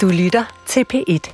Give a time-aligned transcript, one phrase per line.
[0.00, 1.32] Du lytter til P1.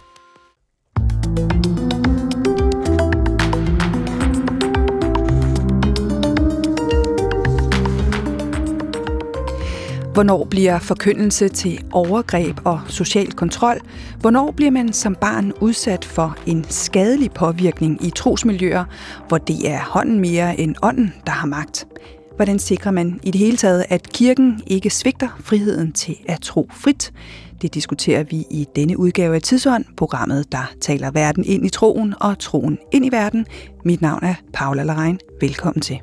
[10.12, 13.80] Hvornår bliver forkyndelse til overgreb og social kontrol?
[14.20, 18.84] Hvornår bliver man som barn udsat for en skadelig påvirkning i trosmiljøer,
[19.28, 21.86] hvor det er hånden mere end ånden, der har magt?
[22.36, 26.68] Hvordan sikrer man i det hele taget, at kirken ikke svigter friheden til at tro
[26.72, 27.12] frit?
[27.62, 32.14] Det diskuterer vi i denne udgave af Tidsånd, programmet, der taler verden ind i troen
[32.20, 33.46] og troen ind i verden.
[33.84, 35.18] Mit navn er Paula Larein.
[35.40, 36.00] Velkommen til.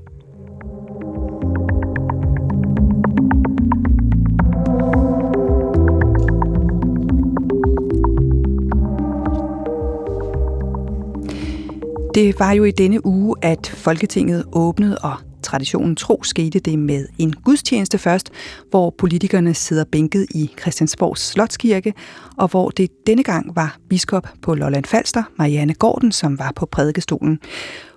[12.16, 17.08] Det var jo i denne uge, at Folketinget åbnede, og traditionen tro skete det med
[17.18, 18.32] en gudstjeneste først,
[18.70, 21.94] hvor politikerne sidder bænket i Christiansborgs Slotskirke,
[22.38, 26.66] og hvor det denne gang var biskop på Lolland Falster, Marianne Gordon, som var på
[26.66, 27.40] prædikestolen.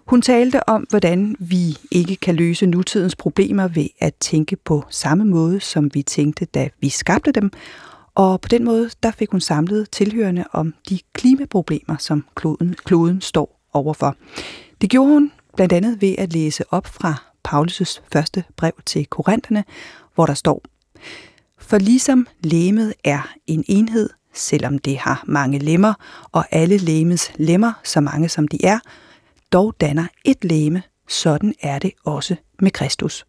[0.06, 5.24] Hun talte om, hvordan vi ikke kan løse nutidens problemer ved at tænke på samme
[5.24, 7.50] måde, som vi tænkte, da vi skabte dem,
[8.14, 13.20] og på den måde der fik hun samlet tilhørende om de klimaproblemer, som kloden, kloden
[13.20, 14.16] står overfor.
[14.80, 19.64] Det gjorde hun blandt andet ved at læse op fra Paulus' første brev til Korintherne,
[20.14, 20.62] hvor der står,
[21.58, 25.94] For ligesom læmet er en enhed, selvom det har mange lemmer,
[26.32, 28.78] og alle læmets lemmer, så mange som de er,
[29.52, 33.26] dog danner et læme, sådan er det også med Kristus.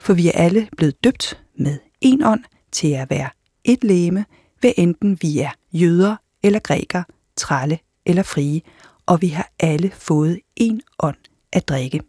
[0.00, 3.28] For vi er alle blevet døbt med en ånd til at være
[3.64, 4.24] et læme,
[4.60, 7.04] hvad enten vi er jøder eller grækere,
[7.36, 8.60] trælle eller frie,
[9.06, 11.16] og vi har alle fået en ånd
[11.52, 12.00] at drikke.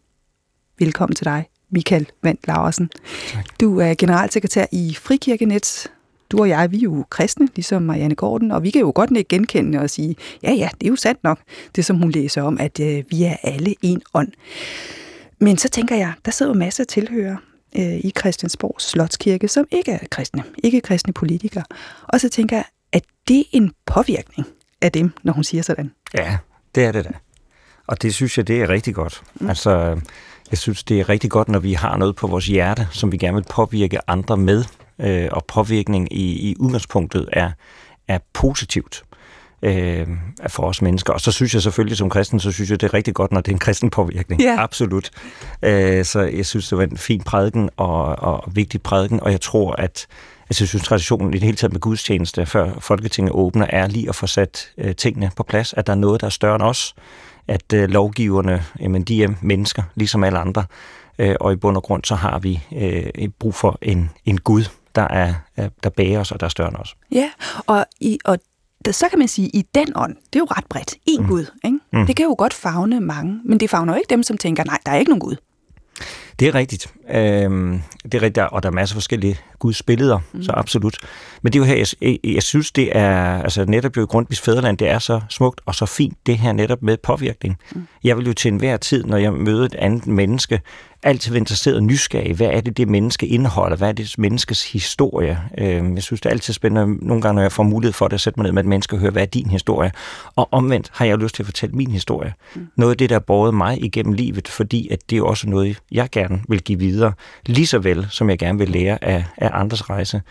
[0.80, 2.90] Velkommen til dig, Michael Vand Laversen.
[3.26, 3.44] Tak.
[3.60, 5.86] Du er generalsekretær i Frikirkenet.
[6.30, 9.16] Du og jeg, vi er jo kristne, ligesom Marianne Gordon, og vi kan jo godt
[9.16, 11.38] ikke genkende og sige, ja ja, det er jo sandt nok,
[11.76, 14.28] det som hun læser om, at øh, vi er alle en ånd.
[15.40, 17.36] Men så tænker jeg, der sidder jo masser af tilhører
[17.76, 21.64] øh, i Christiansborgs Slotskirke, som ikke er kristne, ikke kristne politikere.
[22.02, 24.48] Og så tænker jeg, at det er en påvirkning
[24.80, 25.92] af dem, når hun siger sådan?
[26.14, 26.38] Ja,
[26.74, 27.10] det er det da.
[27.86, 29.22] Og det synes jeg, det er rigtig godt.
[29.34, 29.48] Mm.
[29.48, 30.00] Altså,
[30.50, 33.16] jeg synes, det er rigtig godt, når vi har noget på vores hjerte, som vi
[33.16, 34.64] gerne vil påvirke andre med.
[35.00, 37.50] Øh, og påvirkning i, i udgangspunktet er,
[38.08, 39.02] er positivt
[39.62, 40.06] øh,
[40.48, 41.12] for os mennesker.
[41.12, 43.40] Og så synes jeg selvfølgelig som kristen, så synes jeg, det er rigtig godt, når
[43.40, 44.42] det er en kristen påvirkning.
[44.42, 44.62] Yeah.
[44.62, 45.10] Absolut.
[45.62, 49.40] Øh, så jeg synes, det var en fin prædiken og, og vigtig prædiken, og jeg
[49.40, 50.06] tror, at
[50.50, 54.08] Altså, jeg synes, traditionen i det hele taget med gudstjeneste, før Folketinget åbner, er lige
[54.08, 56.62] at få sat øh, tingene på plads, at der er noget, der er større end
[56.62, 56.94] os,
[57.48, 60.64] at øh, lovgiverne, jamen, de er mennesker, ligesom alle andre,
[61.18, 64.64] øh, og i bund og grund, så har vi øh, brug for en, en Gud,
[64.94, 65.34] der, er,
[65.82, 66.96] der bærer os, og der er større end os.
[67.12, 67.30] Ja,
[67.66, 68.38] og, i, og
[68.90, 70.94] så kan man sige, i den ånd, det er jo ret bredt.
[71.06, 71.28] En mm.
[71.28, 71.78] Gud, ikke?
[71.92, 72.06] Mm.
[72.06, 74.78] Det kan jo godt fagne mange, men det fagner jo ikke dem, som tænker, nej,
[74.86, 75.36] der er ikke nogen Gud.
[76.38, 76.94] Det er rigtigt.
[77.10, 80.42] Øhm, det er rigtigt, og der er masser af forskellige Guds billeder, mm.
[80.42, 80.96] så absolut.
[81.42, 84.40] Men det er jo her, jeg, jeg synes, det er, altså netop jo i Grundtvigs
[84.40, 87.56] Fæderland, det er så smukt og så fint, det her netop med påvirkning.
[87.74, 87.86] Mm.
[88.04, 90.60] Jeg vil jo til enhver tid, når jeg møder et andet menneske,
[91.02, 92.34] altid være interesseret og nysgerrig.
[92.36, 93.76] Hvad er det, det menneske indeholder?
[93.76, 95.40] Hvad er det menneskes historie?
[95.58, 98.14] Øhm, jeg synes, det er altid spændende, nogle gange, når jeg får mulighed for det,
[98.14, 99.92] at sætte mig ned med et menneske og høre, hvad er din historie?
[100.36, 102.34] Og omvendt har jeg lyst til at fortælle min historie.
[102.54, 102.68] Mm.
[102.76, 106.08] Noget af det, der båret mig igennem livet, fordi at det er også noget, jeg
[106.12, 107.12] gerne vil give videre,
[107.46, 110.22] lige så vel, som jeg gerne vil lære af, af andres rejse.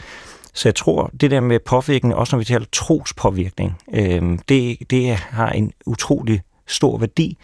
[0.54, 5.16] Så jeg tror, det der med påvirkning, også når vi taler trospåvirkning, øh, det, det
[5.16, 7.38] har en utrolig stor værdi.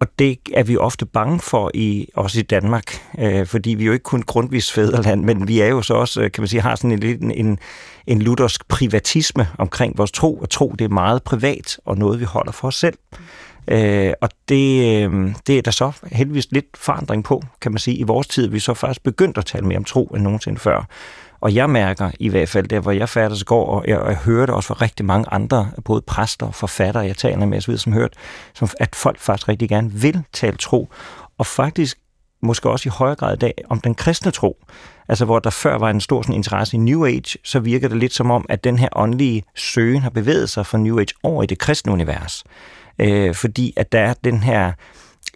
[0.00, 3.86] Og det er vi ofte bange for, i, også i Danmark, øh, fordi vi er
[3.86, 6.60] jo ikke kun grundvis fædreland, men vi er jo så også, øh, kan man sige,
[6.60, 7.58] har sådan en, en,
[8.06, 12.24] en luthersk privatisme omkring vores tro, og tro det er meget privat, og noget vi
[12.24, 12.98] holder for os selv.
[13.68, 17.96] Øh, og det, øh, det er der så heldigvis lidt forandring på, kan man sige.
[17.96, 20.86] I vores tid vi så faktisk begyndt at tale mere om tro end nogensinde før.
[21.40, 24.18] Og jeg mærker i hvert fald der, hvor jeg færdes går, og jeg, og jeg
[24.18, 27.76] hører det også fra rigtig mange andre, både præster og forfattere, jeg taler med, osv.,
[27.76, 28.14] som hørt,
[28.54, 30.88] som, at folk faktisk rigtig gerne vil tale tro,
[31.38, 31.98] og faktisk
[32.42, 34.56] måske også i højere grad i dag, om den kristne tro.
[35.08, 37.96] Altså hvor der før var en stor sådan, interesse i New Age, så virker det
[37.96, 41.42] lidt som om, at den her åndelige søgen har bevæget sig fra New Age over
[41.42, 42.44] i det kristne univers.
[42.98, 44.72] Øh, fordi at der er den her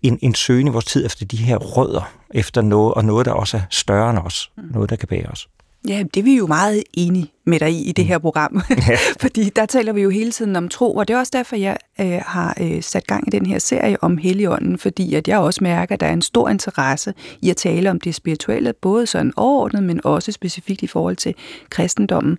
[0.03, 3.33] en, en søgen i vores tid efter de her rødder, efter noget, og noget, der
[3.33, 4.65] også er større end os, mm.
[4.73, 5.49] noget, der kan bære os.
[5.89, 8.63] Ja, det er vi jo meget enige med dig i i det her program.
[8.71, 8.97] Ja.
[9.21, 11.77] Fordi der taler vi jo hele tiden om tro, og det er også derfor, jeg
[12.01, 15.65] øh, har øh, sat gang i den her serie om Helligånden, fordi at jeg også
[15.65, 19.33] mærker, at der er en stor interesse i at tale om det spirituelle, både sådan
[19.37, 21.35] overordnet, men også specifikt i forhold til
[21.71, 22.39] kristendommen.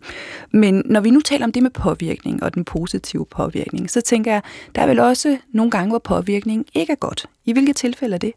[0.52, 4.32] Men når vi nu taler om det med påvirkning og den positive påvirkning, så tænker
[4.32, 4.42] jeg,
[4.76, 7.26] der er vel også nogle gange, hvor påvirkning ikke er godt.
[7.46, 8.34] I hvilke tilfælde er det?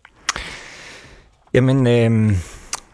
[1.54, 2.32] Jamen, øh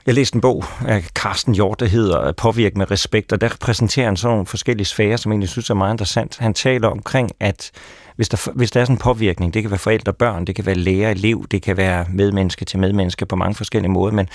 [0.09, 4.07] jeg læste en bog af Carsten Hjort, der hedder Påvirk med respekt, og der præsenterer
[4.07, 6.39] han sådan nogle forskellige sfærer, som jeg egentlig synes er meget interessant.
[6.39, 7.71] Han taler omkring, at
[8.17, 10.67] hvis der, hvis der er sådan en påvirkning, det kan være forældre børn, det kan
[10.67, 14.29] være lærer elev, det kan være medmenneske til medmenneske på mange forskellige måder, men,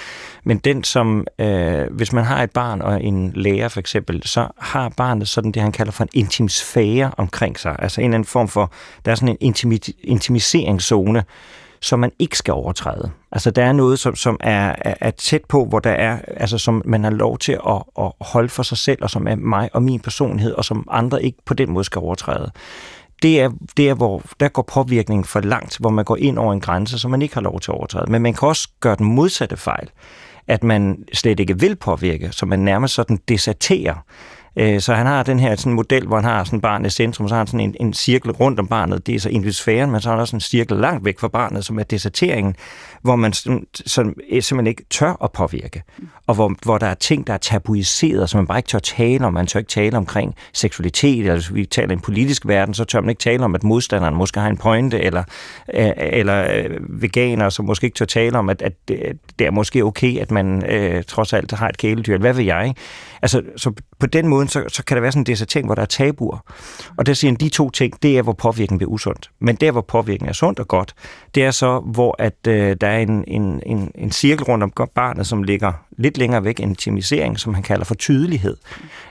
[0.43, 4.47] men den som, øh, hvis man har et barn og en lærer for eksempel, så
[4.57, 8.27] har barnet sådan det, han kalder for en intimsfære omkring sig, altså en eller anden
[8.27, 8.71] form for,
[9.05, 11.23] der er sådan en intimi, intimiseringszone,
[11.83, 13.11] som man ikke skal overtræde.
[13.31, 16.57] Altså der er noget, som, som er, er, er tæt på, hvor der er, altså
[16.57, 19.69] som man har lov til at, at holde for sig selv, og som er mig
[19.73, 22.51] og min personlighed, og som andre ikke på den måde skal overtræde.
[23.21, 26.53] Det er, det er, hvor der går påvirkningen for langt, hvor man går ind over
[26.53, 28.11] en grænse, som man ikke har lov til at overtræde.
[28.11, 29.89] Men man kan også gøre den modsatte fejl,
[30.47, 33.95] at man slet ikke vil påvirke, så man nærmest sådan deserterer.
[34.55, 37.27] Øh, så han har den her sådan model, hvor han har sådan barnet i centrum,
[37.27, 40.01] så har han sådan en, en cirkel rundt om barnet, det er så individsfæren, men
[40.01, 42.55] så har han også en cirkel langt væk fra barnet, som er deserteringen,
[43.01, 45.83] hvor man sådan, sådan, øh, simpelthen ikke tør at påvirke,
[46.27, 49.25] og hvor, hvor der er ting, der er tabuiseret, som man bare ikke tør tale
[49.25, 49.33] om.
[49.33, 52.83] Man tør ikke tale omkring seksualitet, eller hvis vi taler i en politisk verden, så
[52.83, 55.23] tør man ikke tale om, at modstanderen måske har en pointe, eller,
[55.73, 58.73] øh, eller øh, veganer, som måske ikke tør tale om, at, at
[59.39, 62.17] det er måske okay, at man øh, trods alt har et kæledyr.
[62.17, 62.73] Hvad vil jeg?
[63.23, 65.81] Altså, så på den måde, så, så kan der være sådan en ting, hvor der
[65.81, 66.37] er tabuer.
[66.97, 69.31] Og der siger de to ting, det er, hvor påvirkningen bliver usundt.
[69.39, 70.93] Men der, hvor påvirkningen er sundt og godt,
[71.35, 74.89] det er så, hvor at, øh, der er en, en, en, en cirkel rundt om
[74.95, 78.57] barnet, som ligger lidt længere væk, intimisering, som han kalder for tydelighed.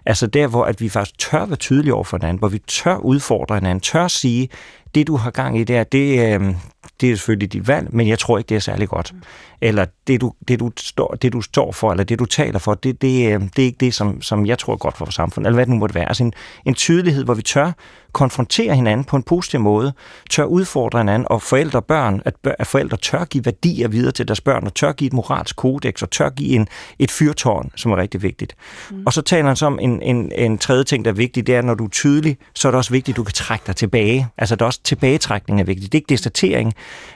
[0.07, 2.97] Altså der, hvor at vi faktisk tør være tydelige over for hinanden, hvor vi tør
[2.97, 4.49] udfordre hinanden, tør sige,
[4.95, 6.55] det du har gang i der, det, øh,
[7.01, 9.15] det er selvfølgelig dit valg, men jeg tror ikke, det er særlig godt.
[9.63, 12.75] Eller det du, det, du står, det, du står for, eller det, du taler for,
[12.75, 15.15] det, det, øh, det er ikke det, som, som jeg tror er godt for vores
[15.15, 16.09] samfund, eller hvad det nu måtte være.
[16.09, 16.33] Altså en,
[16.67, 17.73] en tydelighed, hvor vi tør
[18.13, 19.93] konfrontere hinanden på en positiv måde,
[20.31, 24.29] tør udfordre hinanden, og forældre og børn, at, at forældre tør give værdier videre til
[24.29, 26.69] deres børn, og tør give et moralsk kodex, og tør give en,
[26.99, 28.57] et fyrtårn, som er rigtig vigtigt.
[28.91, 29.03] Mm.
[29.07, 31.55] Og så taler han så om en, en, en tredje ting, der er vigtig, det
[31.55, 33.77] er, når du er tydelig, så er det også vigtigt, at du kan trække dig
[33.77, 34.29] tilbage.
[34.39, 35.93] Altså, der er også tilbagetrækning er vigtigt.
[35.93, 36.75] Det er ikke destatering,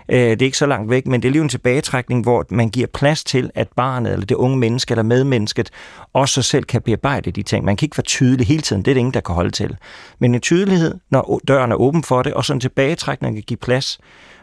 [0.08, 2.68] øh, det er ikke så langt væk, men det er lige en tilbagetrækning, hvor man
[2.68, 5.70] giver plads til, at barnet, eller det unge menneske, eller medmennesket,
[6.12, 7.64] også selv kan bearbejde de ting.
[7.64, 9.76] Man kan ikke være tydelig hele tiden, det er det ingen, der kan holde til.
[10.18, 13.56] Men en tydelighed, når døren er åben for det, og så en tilbagetrækning kan give
[13.56, 13.98] plads.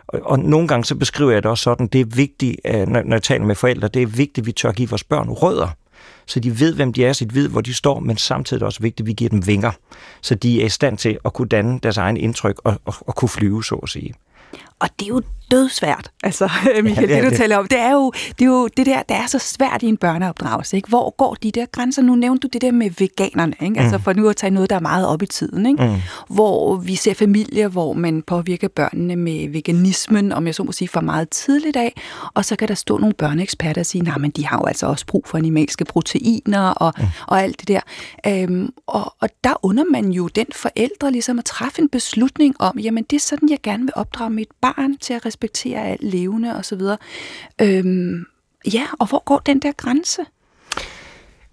[0.08, 3.04] Og, og nogle gange så beskriver jeg det også sådan, det er vigtigt, øh, når,
[3.04, 5.68] når jeg taler med forældre, det er vigtigt, at vi tør give vores børn rødder
[6.26, 8.60] så de ved, hvem de er, så de ved, hvor de står, men samtidig er
[8.60, 9.72] det også vigtigt, at vi giver dem vinger,
[10.22, 13.16] så de er i stand til at kunne danne deres egen indtryk og, og, og
[13.16, 14.14] kunne flyve, så at sige.
[14.84, 15.22] Og det er jo
[15.52, 16.50] dødsvært, altså,
[16.84, 17.68] Michael, ja, det, det, du taler om.
[17.68, 20.76] Det er, jo, det er jo det der, der er så svært i en børneopdragelse.
[20.76, 20.90] Ikke?
[20.90, 22.02] Hvor går de der grænser?
[22.02, 23.80] Nu nævnte du det der med veganerne, ikke?
[23.80, 24.04] Altså, mm.
[24.04, 25.66] for nu at tage noget, der er meget op i tiden.
[25.66, 25.84] Ikke?
[25.84, 25.96] Mm.
[26.36, 30.88] Hvor vi ser familier, hvor man påvirker børnene med veganismen, om jeg så må sige,
[30.88, 32.02] for meget tidligt af.
[32.34, 35.06] Og så kan der stå nogle børneeksperter og sige, men de har jo altså også
[35.06, 37.04] brug for animalske proteiner og, mm.
[37.28, 37.80] og alt det der.
[38.28, 42.80] Øhm, og, og der under man jo den forældre ligesom at træffe en beslutning om,
[42.80, 46.56] jamen det er sådan, jeg gerne vil opdrage mit barn til at respektere alt levende
[46.56, 46.82] osv.
[47.62, 48.26] Øhm,
[48.74, 50.22] ja, og hvor går den der grænse?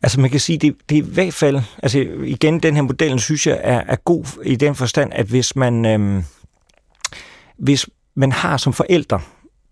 [0.03, 3.19] Altså man kan sige, det, det er i hvert fald, altså igen, den her modellen
[3.19, 6.25] synes jeg er, er god i den forstand, at hvis man, øhm,
[7.59, 9.21] hvis man har som forældre,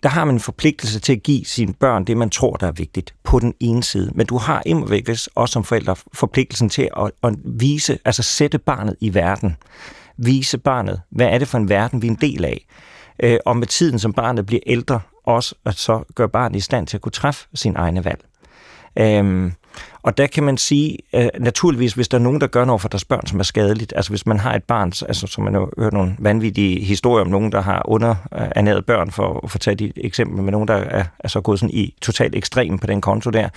[0.02, 2.72] der har man en forpligtelse til at give sine børn det, man tror, der er
[2.72, 4.10] vigtigt, på den ene side.
[4.14, 8.96] Men du har imodvæk også som forældre forpligtelsen til at, at vise, altså sætte barnet
[9.00, 9.56] i verden.
[10.16, 12.66] Vise barnet, hvad er det for en verden, vi er en del af
[13.22, 16.86] øh, og med tiden, som barnet bliver ældre, også at så gør barnet i stand
[16.86, 18.20] til at kunne træffe sin egne valg.
[18.98, 19.52] Øhm,
[20.02, 22.88] og der kan man sige, øh, naturligvis, hvis der er nogen, der gør noget for
[22.88, 25.68] deres børn, som er skadeligt, altså hvis man har et barn, altså som man har
[25.78, 29.92] hørt nogle vanvittige historier om nogen, der har underernæret børn, for at få taget et
[29.96, 33.30] eksempel med nogen, der er, er så gået sådan i totalt ekstrem på den konto
[33.30, 33.48] der,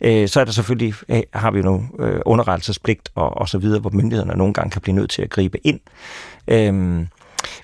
[0.00, 3.58] øh, så er der selvfølgelig, øh, har vi jo nogle øh, underrettelsespligt og, og så
[3.58, 5.80] videre, hvor myndighederne nogle gange kan blive nødt til at gribe ind.
[6.48, 7.08] Øhm,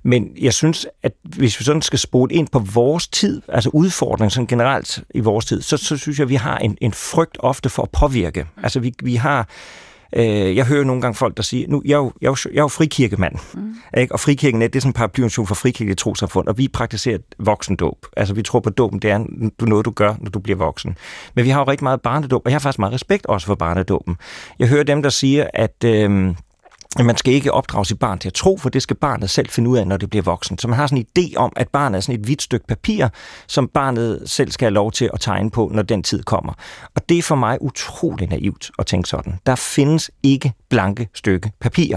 [0.03, 4.31] men jeg synes, at hvis vi sådan skal spole ind på vores tid, altså udfordringen
[4.31, 7.37] sådan generelt i vores tid, så, så synes jeg, at vi har en, en frygt
[7.41, 8.47] ofte for at påvirke.
[8.63, 9.49] Altså vi, vi har
[10.17, 12.51] Øh, jeg hører nogle gange folk, der siger, nu, jeg er jo, jeg er jo,
[12.53, 13.75] jeg er jo frikirkemand, mm.
[13.97, 14.15] ikke?
[14.15, 18.07] og frikirken er, det er sådan en paraplyorganisation for frikirkelige trosamfund, og vi praktiserer voksendåb.
[18.17, 19.25] Altså vi tror på dåben, det er
[19.61, 20.97] noget, du gør, når du bliver voksen.
[21.35, 23.55] Men vi har jo rigtig meget barnedåb, og jeg har faktisk meget respekt også for
[23.55, 24.17] barnedåben.
[24.59, 25.85] Jeg hører dem, der siger, at...
[25.85, 26.35] Øh,
[26.99, 29.71] man skal ikke opdrage sit barn til at tro, for det skal barnet selv finde
[29.71, 30.59] ud af, når det bliver voksen.
[30.59, 33.09] Så man har sådan en idé om, at barnet er sådan et hvidt stykke papir,
[33.47, 36.53] som barnet selv skal have lov til at tegne på, når den tid kommer.
[36.95, 39.39] Og det er for mig utrolig naivt at tænke sådan.
[39.47, 41.97] Der findes ikke blanke stykke papir.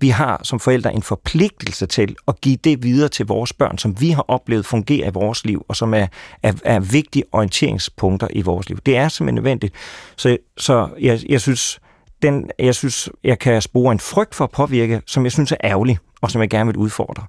[0.00, 4.00] Vi har som forældre en forpligtelse til at give det videre til vores børn, som
[4.00, 6.06] vi har oplevet fungere i vores liv, og som er,
[6.42, 8.78] er, er vigtige orienteringspunkter i vores liv.
[8.86, 9.74] Det er simpelthen nødvendigt.
[10.16, 11.80] Så, så jeg, jeg synes,
[12.22, 15.56] den, jeg synes, jeg kan spore en frygt for at påvirke, som jeg synes er
[15.64, 17.26] ærgerlig, og som jeg gerne vil udfordre.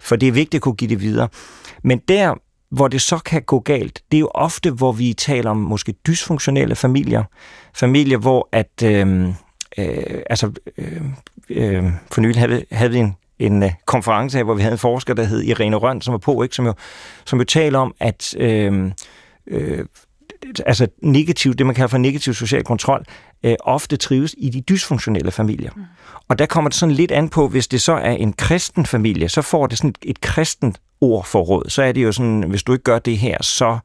[0.00, 1.28] For det er vigtigt at kunne give det videre.
[1.82, 2.34] Men der,
[2.70, 5.92] hvor det så kan gå galt, det er jo ofte, hvor vi taler om måske
[6.06, 7.24] dysfunktionelle familier.
[7.74, 9.28] Familier, hvor at, øh,
[9.78, 11.02] øh, altså, øh,
[11.48, 14.78] øh, for nylig havde, havde vi en, en øh, konference her, hvor vi havde en
[14.78, 16.74] forsker, der hed Irene Røn, som var på, ikke, som, jo,
[17.24, 18.92] som jo taler om, at øhm,
[19.46, 19.84] øh, øh,
[20.66, 23.04] altså negativ, det man kalder for negativ social kontrol,
[23.42, 25.70] øh, ofte trives i de dysfunktionelle familier.
[25.76, 25.82] Mm.
[26.28, 29.28] Og der kommer det sådan lidt an på, hvis det så er en kristen familie,
[29.28, 31.70] så får det sådan et, et kristent ord for råd.
[31.70, 33.78] Så er det jo sådan, hvis du ikke gør det her, så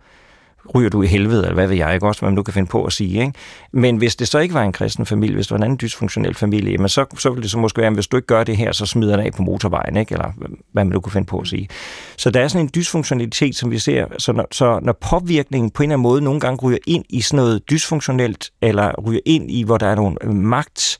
[0.76, 2.68] ryger du i helvede, eller hvad ved jeg, ikke også, hvad man nu kan finde
[2.68, 3.22] på at sige.
[3.22, 3.34] Ikke?
[3.72, 6.36] Men hvis det så ikke var en kristen familie, hvis det var en anden dysfunktionel
[6.36, 8.58] familie, jamen så, så ville det så måske være, at hvis du ikke gør det
[8.58, 10.14] her, så smider den af på motorvejen, ikke?
[10.14, 11.68] eller hvad man nu kan finde på at sige.
[12.18, 15.84] Så der er sådan en dysfunktionalitet, som vi ser, så når, så når påvirkningen på
[15.84, 19.52] en eller anden måde nogle gange ryger ind i sådan noget dysfunktionelt, eller ryger ind
[19.52, 21.00] i, hvor der er nogle magt,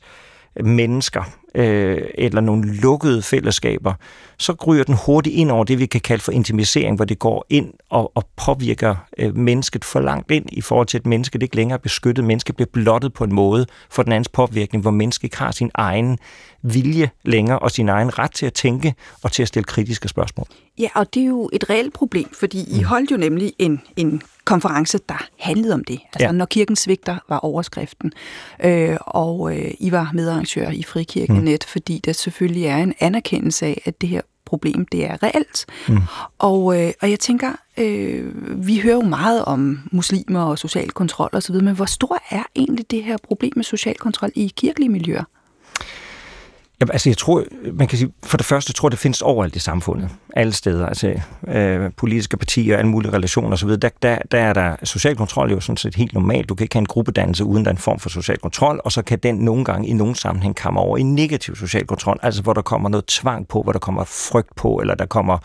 [0.64, 1.22] mennesker
[1.54, 3.92] øh, eller nogle lukkede fællesskaber,
[4.38, 7.46] så ryger den hurtigt ind over det, vi kan kalde for intimisering, hvor det går
[7.50, 11.56] ind og, og påvirker øh, mennesket for langt ind i forhold til, at mennesket ikke
[11.56, 12.24] længere er beskyttet.
[12.24, 15.70] Mennesket bliver blottet på en måde for den andens påvirkning, hvor mennesket ikke har sin
[15.74, 16.18] egen
[16.62, 20.46] vilje længere og sin egen ret til at tænke og til at stille kritiske spørgsmål.
[20.78, 22.84] Ja, og det er jo et reelt problem, fordi I mm.
[22.84, 26.00] holdt jo nemlig en, en konference, der handlede om det.
[26.12, 26.32] Altså, ja.
[26.32, 28.12] når kirken svigter, var overskriften.
[28.64, 31.70] Øh, og øh, I var medarrangør i Frikirkenet, mm.
[31.72, 35.66] fordi der selvfølgelig er en anerkendelse af, at det her problem, det er reelt.
[35.88, 35.98] Mm.
[36.38, 38.32] Og, øh, og jeg tænker, øh,
[38.66, 42.90] vi hører jo meget om muslimer og social kontrol osv., men hvor stor er egentlig
[42.90, 45.24] det her problem med social kontrol i kirkelige miljøer?
[46.80, 49.56] Ja, altså jeg tror, man kan sige, for det første tror jeg, det findes overalt
[49.56, 50.10] i samfundet.
[50.36, 54.76] Alle steder, altså øh, politiske partier, alle mulige relationer osv., der, der, der er der,
[54.84, 56.48] social kontrol jo sådan set helt normalt.
[56.48, 58.92] Du kan ikke have en gruppedannelse uden der er en form for social kontrol, og
[58.92, 62.42] så kan den nogle gange i nogen sammenhæng komme over i negativ social kontrol, altså
[62.42, 65.38] hvor der kommer noget tvang på, hvor der kommer frygt på, eller der kommer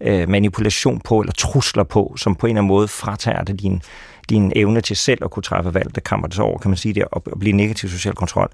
[0.00, 3.82] øh, manipulation på, eller trusler på, som på en eller anden måde fratager det din
[4.30, 6.76] din evne til selv at kunne træffe valg, der kommer det så over, kan man
[6.76, 8.50] sige det, og blive negativ social kontrol.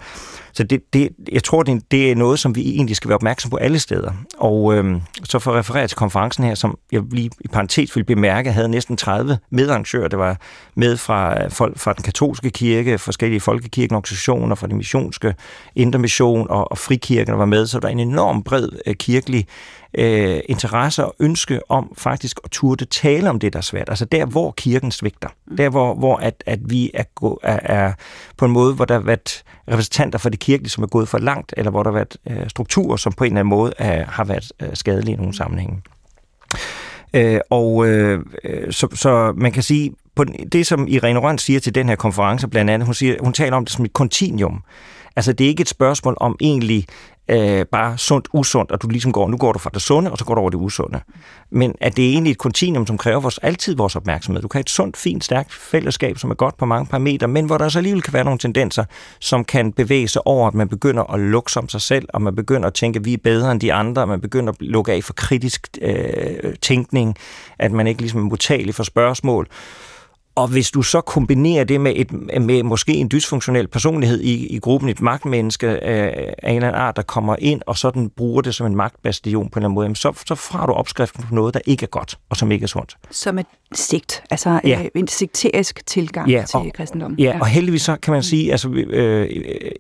[0.53, 3.51] Så det, det, jeg tror, det, det er noget, som vi egentlig skal være opmærksom
[3.51, 4.13] på alle steder.
[4.39, 8.05] Og øh, så for at referere til konferencen her, som jeg lige i parentes vil
[8.05, 10.37] bemærke, havde næsten 30 medarrangører, der var
[10.75, 15.35] med fra, øh, folk fra den katolske kirke, forskellige folkekirkenorganisationer, fra den missionske
[15.75, 19.47] intermission og, og frikirken, der var med, så der var en enorm bred øh, kirkelig
[19.99, 23.89] øh, interesse og ønske om faktisk at turde tale om det, der er svært.
[23.89, 25.29] Altså der, hvor kirken svigter.
[25.47, 25.57] Mm.
[25.57, 27.05] Der, hvor, hvor at, at vi er,
[27.43, 27.93] er, er
[28.37, 31.19] på en måde, hvor der har været repræsentanter for det kirkelige, som er gået for
[31.19, 34.05] langt, eller hvor der har været øh, strukturer, som på en eller anden måde er,
[34.07, 35.83] har været øh, skadelige i nogle sammenhænge.
[37.15, 38.21] Øh, og øh,
[38.71, 42.49] så, så man kan sige, på det som Irene Røn siger til den her konference,
[42.49, 44.63] blandt andet, hun, siger, hun taler om det som et kontinuum.
[45.17, 46.87] Altså det er ikke et spørgsmål om egentlig
[47.29, 50.19] øh, bare sundt, usundt, og du ligesom går, nu går du fra det sunde, og
[50.19, 51.01] så går du over det usunde.
[51.51, 54.43] Men at det er egentlig et kontinuum, som kræver vores, altid vores opmærksomhed.
[54.43, 57.47] Du kan have et sundt, fint, stærkt fællesskab, som er godt på mange parametre, men
[57.47, 58.85] hvor der så alligevel kan være nogle tendenser,
[59.19, 62.37] som kan bevæge sig over, at man begynder at lukke som sig selv, og man
[62.37, 64.93] begynder at tænke, at vi er bedre end de andre, og man begynder at lukke
[64.93, 67.17] af for kritisk øh, tænkning,
[67.59, 69.49] at man ikke ligesom er modtagelig for spørgsmål.
[70.35, 72.13] Og hvis du så kombinerer det med, et,
[72.43, 76.83] med måske en dysfunktionel personlighed i, i gruppen, et magtmenneske af, af en eller anden
[76.83, 79.75] art, der kommer ind og sådan bruger det som en magtbastion på en eller anden
[79.75, 82.65] måde, så, så får du opskriften på noget, der ikke er godt og som ikke
[82.65, 82.97] er sundt.
[83.11, 84.81] Som et sigt, altså ja.
[84.83, 87.19] øh, en sekterisk tilgang ja, til kristendommen.
[87.19, 89.29] Ja, ja, og heldigvis så kan man sige, altså øh,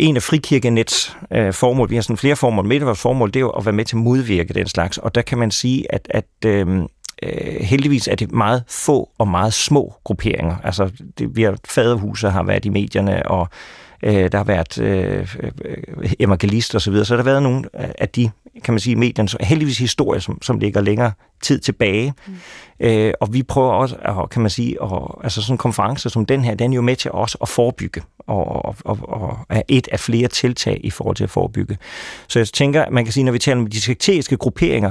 [0.00, 3.40] en af frikirkenets øh, formål, vi har sådan flere formål, med vores formål, det er
[3.40, 6.08] jo at være med til at modvirke den slags, og der kan man sige, at,
[6.10, 6.82] at øh,
[7.22, 10.56] øh, heldigvis er det meget få og meget små grupperinger.
[10.64, 13.48] Altså, det, vi har, faderhuset har været i medierne, og
[14.02, 15.36] øh, der har været øh,
[16.20, 18.30] evangelister osv., så, så der har været nogle af de
[18.64, 21.12] kan man sige, medierne, heldigvis historie, som, som ligger længere
[21.42, 22.14] tid tilbage.
[22.26, 22.34] Mm.
[22.80, 24.90] Øh, og vi prøver også, at, kan man sige, at,
[25.24, 28.02] altså sådan en konference som den her, den er jo med til også at forebygge,
[28.18, 31.78] og, og, og, og er et af flere tiltag i forhold til at forebygge.
[32.28, 34.90] Så jeg tænker, man kan sige, når vi taler om de sekteriske grupperinger,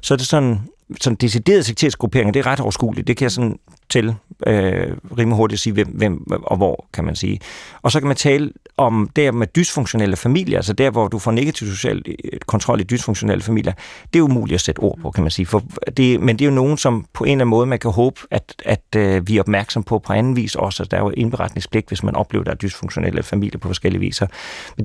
[0.00, 0.60] så er det sådan,
[1.00, 3.06] sådan deciderede sekteriske grupperinger, det er ret overskueligt.
[3.06, 3.58] Det kan jeg sådan
[3.92, 4.14] til
[4.46, 7.40] øh, rimelig hurtigt sige, hvem, hvem og hvor, kan man sige.
[7.82, 11.30] Og så kan man tale om der med dysfunktionelle familier, altså der, hvor du får
[11.30, 13.72] negativ social øh, kontrol i dysfunktionelle familier,
[14.12, 15.46] det er umuligt at sætte ord på, kan man sige.
[15.46, 15.62] For
[15.96, 18.20] det, men det er jo nogen, som på en eller anden måde, man kan håbe,
[18.30, 20.82] at, at øh, vi er opmærksom på på anden vis også.
[20.82, 24.00] Altså, der er jo indberetningspligt, hvis man oplever, at der er dysfunktionelle familier på forskellige
[24.00, 24.26] viser.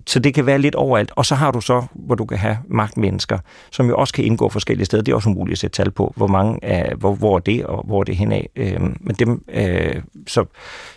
[0.07, 1.11] Så det kan være lidt overalt.
[1.15, 3.39] Og så har du så, hvor du kan have magtmennesker,
[3.71, 5.03] som jo også kan indgå forskellige steder.
[5.03, 7.65] Det er også umuligt at sætte tal på, hvor mange er, hvor, hvor er det,
[7.65, 8.41] og hvor er det henad.
[8.55, 10.45] Øh, men dem, øh, så,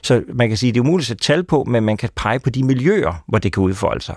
[0.02, 2.38] så man kan sige, det er umuligt at sætte tal på, men man kan pege
[2.38, 4.16] på de miljøer, hvor det kan udfolde sig.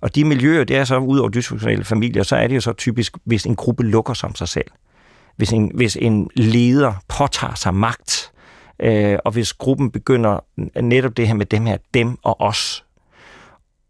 [0.00, 2.72] Og de miljøer, det er så ud over dysfunktionelle familier, så er det jo så
[2.72, 4.70] typisk, hvis en gruppe lukker som sig selv.
[5.36, 8.32] Hvis en, hvis en leder påtager sig magt,
[8.80, 10.44] øh, og hvis gruppen begynder
[10.80, 12.84] netop det her med dem her, dem og os,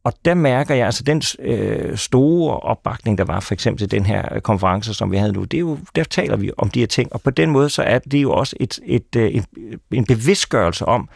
[0.07, 4.07] og der mærker jeg, altså den øh, store opbakning, der var for eksempel til den
[4.07, 6.87] her konference, som vi havde nu, det er jo, der taler vi om de her
[6.87, 10.05] ting, og på den måde så er det jo også et, et, et, øh, en
[10.05, 11.09] bevidstgørelse om,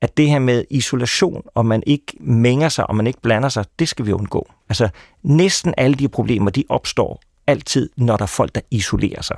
[0.00, 3.64] at det her med isolation, og man ikke mænger sig, og man ikke blander sig,
[3.78, 4.50] det skal vi undgå.
[4.68, 4.88] Altså
[5.22, 9.36] næsten alle de problemer, de opstår altid, når der er folk, der isolerer sig.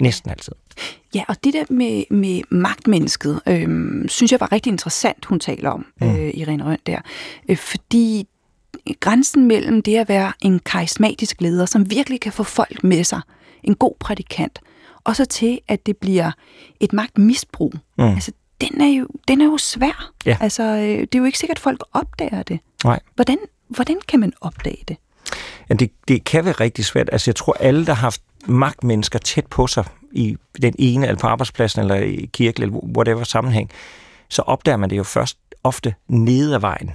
[0.00, 0.52] Næsten altid.
[1.14, 3.68] Ja, og det der med, med magtmennesket, øh,
[4.08, 6.16] synes jeg var rigtig interessant, hun taler om, mm.
[6.16, 6.98] øh, Irene Røn der.
[7.48, 8.26] Øh, fordi
[9.00, 13.20] grænsen mellem det at være en karismatisk leder, som virkelig kan få folk med sig,
[13.62, 14.58] en god prædikant,
[15.04, 16.30] og så til, at det bliver
[16.80, 17.74] et magtmisbrug.
[17.98, 18.04] Mm.
[18.04, 20.10] Altså, den er jo, den er jo svær.
[20.26, 20.36] Ja.
[20.40, 22.60] Altså, øh, det er jo ikke sikkert, at folk opdager det.
[22.84, 23.00] Nej.
[23.14, 23.38] Hvordan,
[23.68, 24.96] hvordan kan man opdage det?
[25.68, 27.08] Ja, det, det kan være rigtig svært.
[27.12, 31.18] Altså, jeg tror, alle, der har haft magtmennesker tæt på sig i den ene, eller
[31.18, 33.70] på arbejdspladsen, eller i kirke, eller whatever sammenhæng,
[34.28, 36.90] så opdager man det jo først ofte nede af vejen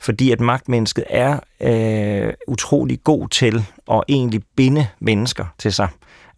[0.00, 5.88] fordi at magtmennesket er øh, utrolig god til at egentlig binde mennesker til sig.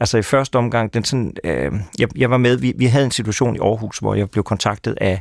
[0.01, 3.11] Altså i første omgang, den sådan, øh, jeg, jeg var med, vi, vi havde en
[3.11, 5.21] situation i Aarhus, hvor jeg blev kontaktet af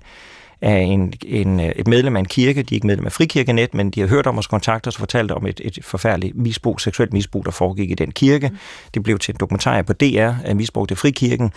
[0.61, 2.63] af en, en, et medlem af en kirke.
[2.63, 4.99] De er ikke medlem af Frikirkenet, men de har hørt om os, kontaktet os og
[4.99, 8.49] fortalt om et, et forfærdeligt misbrug, seksuelt misbrug, der foregik i den kirke.
[8.49, 8.57] Mm.
[8.93, 11.51] Det blev til en dokumentar på DR af misbrug til Frikirken.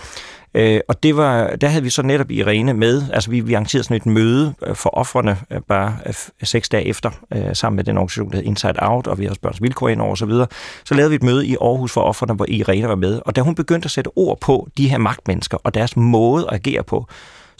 [0.54, 3.02] Øh, og det var, der havde vi så netop Irene med.
[3.12, 6.85] Altså vi, vi arrangerede sådan et møde øh, for offrene øh, bare øh, seks dage
[6.85, 9.88] efter, øh, sammen med den organisation, der hed Inside Out, og vi havde børns vilkår
[9.88, 10.47] ind over og så videre.
[10.85, 13.21] Så lavede vi et møde i Aarhus for offrene, hvor Irene var med.
[13.26, 16.54] Og da hun begyndte at sætte ord på de her magtmennesker og deres måde at
[16.54, 17.06] agere på,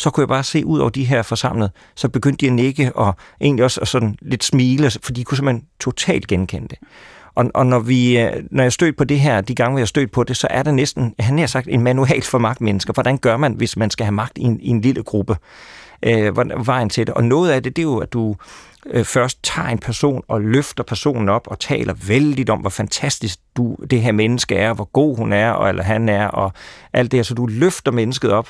[0.03, 2.93] så kunne jeg bare se ud over de her forsamlede, så begyndte de at nikke
[2.97, 6.79] og egentlig også at sådan lidt smile, for de kunne simpelthen totalt genkende det.
[7.35, 9.89] Og, og når, vi, øh, når jeg stødt på det her, de gange, hvor jeg
[9.89, 12.93] stødt på det, så er der næsten, han har sagt, en manual for magtmennesker.
[12.93, 15.37] Hvordan gør man, hvis man skal have magt i en, i en lille gruppe?
[16.03, 16.37] Øh,
[16.67, 17.15] vejen til det.
[17.15, 18.37] Og noget af det, det er jo, at du
[18.87, 23.39] øh, først tager en person og løfter personen op og taler vældigt om, hvor fantastisk
[23.57, 26.53] du, det her menneske er, hvor god hun er, og, eller han er, og
[26.93, 27.23] alt det her.
[27.23, 28.49] Så du løfter mennesket op.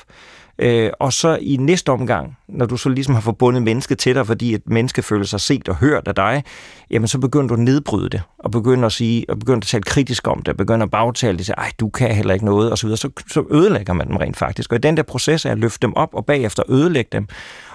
[0.59, 4.27] Øh, og så i næste omgang, når du så ligesom har forbundet mennesket til dig,
[4.27, 6.43] fordi et menneske føler sig set og hørt af dig,
[6.91, 9.83] jamen så begynder du at nedbryde det, og begynder at sige, og begynder at tale
[9.83, 12.77] kritisk om det, og begynder at bagtale det, ej, du kan heller ikke noget, og
[12.77, 14.71] så videre, så, så ødelægger man dem rent faktisk.
[14.71, 17.27] Og i den der proces er at løfte dem op, og bagefter ødelægge dem,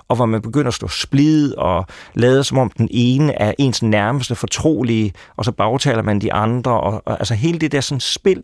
[0.09, 3.83] og hvor man begynder at stå splid og lade som om den ene er ens
[3.83, 8.01] nærmeste fortrolige, og så bagtaler man de andre, og, og altså hele det der sådan
[8.01, 8.43] spil,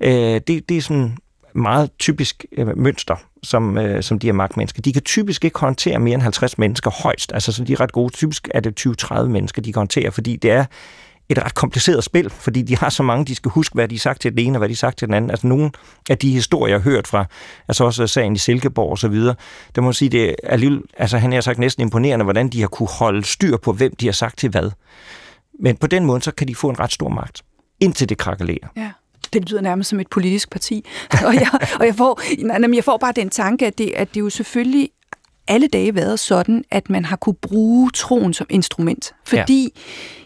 [0.00, 1.16] øh, det, det er sådan
[1.54, 4.82] meget typisk øh, mønster, som, øh, som de her magtmennesker.
[4.82, 7.32] De kan typisk ikke håndtere mere end 50 mennesker højst.
[7.32, 8.12] Altså, så de er ret gode.
[8.12, 10.64] Typisk er det 20-30 mennesker, de kan håndtere, fordi det er
[11.28, 14.00] et ret kompliceret spil, fordi de har så mange, de skal huske, hvad de har
[14.00, 15.30] sagt til den ene, og hvad de har sagt til den anden.
[15.30, 15.70] Altså nogle
[16.10, 17.24] af de historier, jeg har hørt fra,
[17.68, 19.34] altså også sagen i Silkeborg og så videre,
[19.74, 22.68] der må sige, det er alligevel, altså han har sagt næsten imponerende, hvordan de har
[22.68, 24.70] kunne holde styr på, hvem de har sagt til hvad.
[25.60, 27.42] Men på den måde, så kan de få en ret stor magt,
[27.80, 28.68] indtil det krakalerer.
[28.76, 28.90] Ja
[29.32, 30.84] det lyder nærmest som et politisk parti.
[31.26, 31.48] og jeg,
[31.80, 32.20] og jeg, får,
[32.58, 34.90] nej, jeg får bare den tanke, at det, at det jo selvfølgelig
[35.48, 39.14] alle dage været sådan, at man har kunne bruge troen som instrument.
[39.24, 39.74] Fordi,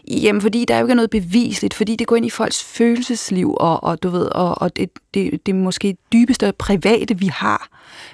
[0.07, 0.15] ja.
[0.15, 3.55] jamen, fordi der er jo ikke noget bevisligt, fordi det går ind i folks følelsesliv,
[3.59, 7.69] og, og du ved, og, og det, det, det er måske dybeste private, vi har.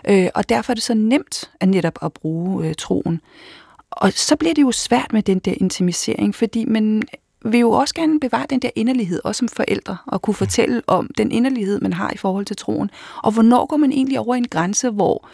[0.10, 3.22] Øh, og derfor er det så nemt at netop at bruge øh, troen.
[3.92, 7.04] Og så bliver det jo svært med den der intimisering, fordi man
[7.46, 11.10] vil jo også gerne bevare den der inderlighed, også som forældre, og kunne fortælle om
[11.18, 12.92] den inderlighed, man har i forhold til troen.
[13.24, 15.28] Og hvornår går man egentlig over en grænse, hvor,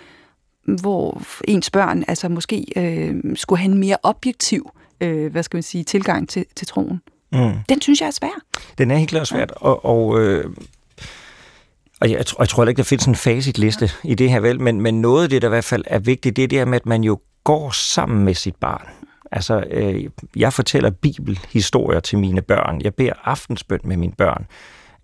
[0.82, 5.64] hvor ens børn altså måske øh, skulle have en mere objektiv øh, hvad skal man
[5.64, 7.02] sige, tilgang til, til troen?
[7.32, 7.52] Mm.
[7.70, 8.42] Den synes jeg er svær.
[8.78, 9.68] Den er helt klart svært, ja.
[9.68, 10.46] og, og øh,
[12.02, 14.82] og jeg, tror, jeg tror ikke, der findes en facitliste i det her vel, men,
[14.82, 16.86] men noget af det, der i hvert fald er vigtigt, det er det med, at
[16.86, 18.88] man jo går sammen med sit barn.
[19.36, 20.04] Altså, øh,
[20.36, 22.82] jeg fortæller bibelhistorier til mine børn.
[22.82, 24.46] Jeg beder aftensbøn med mine børn.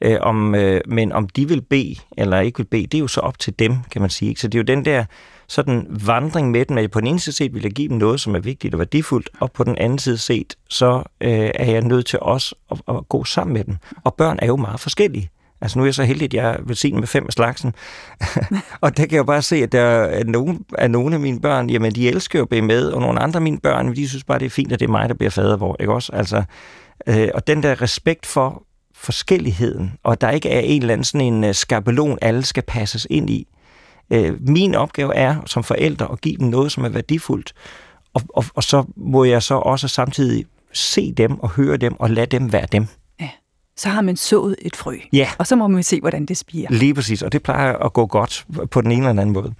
[0.01, 3.07] Øh, om, øh, men om de vil bede eller ikke vil bede, det er jo
[3.07, 4.29] så op til dem, kan man sige.
[4.29, 4.41] Ikke?
[4.41, 5.05] Så det er jo den der
[5.47, 8.21] sådan vandring med dem, at på den ene side set vil jeg give dem noget,
[8.21, 11.81] som er vigtigt og værdifuldt, og på den anden side set, så øh, er jeg
[11.81, 13.77] nødt til også at, at gå sammen med dem.
[14.03, 15.29] Og børn er jo meget forskellige.
[15.61, 17.73] Altså nu er jeg så heldig, at jeg vil se med fem af slagsen.
[18.81, 21.69] og der kan jeg bare se, at der er nogle, at nogle af mine børn,
[21.69, 24.23] jamen de elsker jo at blive med, og nogle andre af mine børn, de synes
[24.23, 26.11] bare, det er fint, at det er mig, der bliver fader ikke også?
[26.13, 26.43] Altså,
[27.07, 28.63] øh, og den der respekt for
[28.95, 33.07] forskelligheden, og der ikke er en eller anden sådan en øh, skabelon, alle skal passes
[33.09, 33.47] ind i.
[34.13, 37.53] Øh, min opgave er som forældre at give dem noget, som er værdifuldt,
[38.13, 42.09] og, og, og så må jeg så også samtidig se dem og høre dem og
[42.09, 42.87] lade dem være dem
[43.81, 44.97] så har man sået et frø.
[45.13, 45.29] Ja.
[45.37, 46.67] Og så må man se, hvordan det spiger.
[46.71, 49.53] Lige præcis, og det plejer at gå godt på den ene eller anden måde.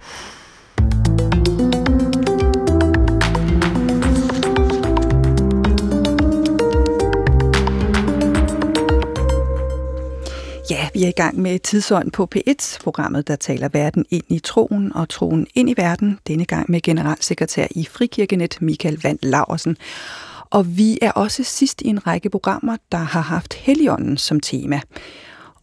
[10.70, 14.38] Ja, vi er i gang med Tidsånd på P1, programmet, der taler verden ind i
[14.38, 16.18] troen og troen ind i verden.
[16.26, 19.76] Denne gang med generalsekretær i Frikirkenet, Michael Vand Laversen.
[20.52, 24.80] Og vi er også sidst i en række programmer, der har haft Helligånden som tema.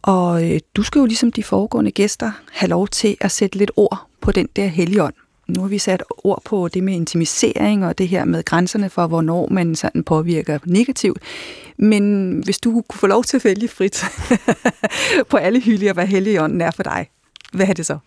[0.02, 3.70] Og øh, du skal jo ligesom de foregående gæster have lov til at sætte lidt
[3.76, 5.14] ord på den der Helligånd.
[5.48, 9.06] Nu har vi sat ord på det med intimisering og det her med grænserne for,
[9.06, 11.18] hvornår man sådan påvirker negativt.
[11.76, 14.04] Men hvis du kunne få lov til at vælge frit
[15.30, 17.06] på alle hylder, hvad Helligånden er for dig,
[17.52, 17.98] hvad er det så?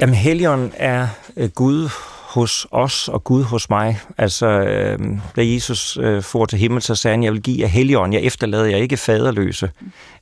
[0.00, 1.88] Jamen, Helligånden er øh, Gud
[2.28, 3.98] hos os og Gud hos mig.
[4.18, 4.98] Altså, øh,
[5.36, 8.14] da Jesus øh, for til himmel, så sagde han, jeg vil give jer helligånd.
[8.14, 9.70] Jeg efterlader jer ikke faderløse,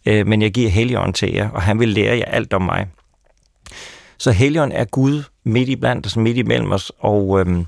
[0.06, 2.86] øh, men jeg giver helligånd til jer, og han vil lære jer alt om mig.
[4.18, 7.64] Så helligånd er Gud midt i blandt os, midt imellem os, og øh,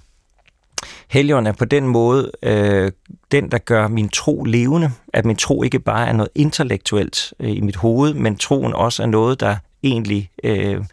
[1.08, 2.92] helligånd er på den måde øh,
[3.32, 4.90] den, der gør min tro levende.
[5.12, 9.02] At min tro ikke bare er noget intellektuelt øh, i mit hoved, men troen også
[9.02, 10.84] er noget, der egentlig øh,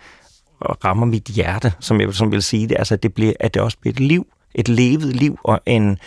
[0.61, 2.75] rammer mit hjerte, som jeg som vil sige det.
[2.77, 5.97] Altså, det, bliver, at det også bliver et liv, et levet liv, og en,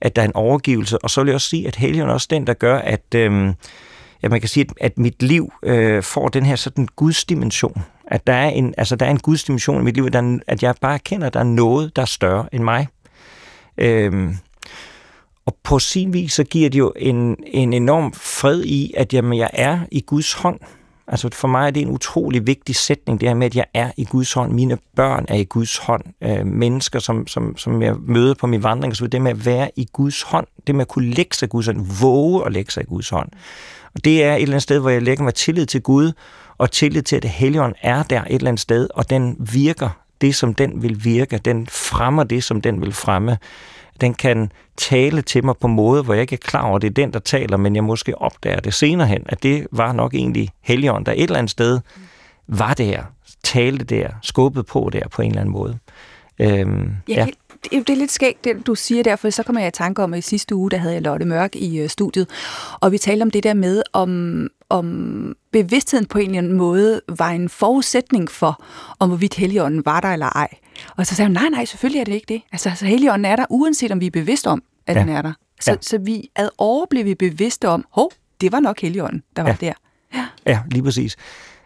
[0.00, 0.98] at der er en overgivelse.
[0.98, 3.54] Og så vil jeg også sige, at helgen er også den, der gør, at, øh,
[4.22, 7.82] at man kan sige, at, at mit liv øh, får den her sådan gudsdimension.
[8.06, 10.62] At der er en, altså, der er en gudsdimension i mit liv, at, der, at
[10.62, 12.88] jeg bare kender, at der er noget, der er større end mig.
[13.78, 14.34] Øh,
[15.46, 19.38] og på sin vis, så giver det jo en, en enorm fred i, at jamen,
[19.38, 20.60] jeg er i Guds hånd.
[21.10, 23.90] Altså for mig er det en utrolig vigtig sætning, det her med, at jeg er
[23.96, 24.52] i Guds hånd.
[24.52, 26.04] Mine børn er i Guds hånd.
[26.22, 29.70] Øh, mennesker, som, som, som jeg møder på min vandring, så det med at være
[29.76, 32.72] i Guds hånd, det med at kunne lægge sig i Guds hånd, våge at lægge
[32.72, 33.28] sig i Guds hånd.
[33.94, 36.12] Og det er et eller andet sted, hvor jeg lægger mig tillid til Gud,
[36.58, 39.88] og tillid til, at Helligånden er der et eller andet sted, og den virker
[40.20, 41.38] det, som den vil virke.
[41.38, 43.38] Den fremmer det, som den vil fremme
[44.00, 46.82] den kan tale til mig på en måde, hvor jeg ikke er klar over, at
[46.82, 49.92] det er den, der taler, men jeg måske opdager det senere hen, at det var
[49.92, 51.80] nok egentlig Helligånd, der et eller andet sted
[52.48, 53.02] var der,
[53.42, 55.78] talte der, skubbede på der på en eller anden måde.
[56.40, 57.26] Øhm, ja, ja.
[57.64, 60.02] Det, det er lidt skægt, det du siger der, for så kommer jeg i tanke
[60.02, 62.28] om, at i sidste uge, der havde jeg Lotte Mørk i øh, studiet,
[62.80, 67.00] og vi talte om det der med, om, om bevidstheden på en eller anden måde
[67.08, 68.64] var en forudsætning for,
[68.98, 70.48] om hvorvidt Helligånden var der eller ej.
[70.96, 72.42] Og så sagde hun, nej, nej, selvfølgelig er det ikke det.
[72.52, 75.00] Altså, altså Helligånden er der, uanset om vi er bevidste om, at ja.
[75.00, 75.32] den er der.
[75.60, 75.76] Så, ja.
[75.80, 79.56] så vi ad år blev vi bevidste om, hov, det var nok Helligånden, der var
[79.60, 79.66] ja.
[79.66, 79.72] der.
[80.14, 80.26] Ja.
[80.46, 81.16] ja, lige præcis.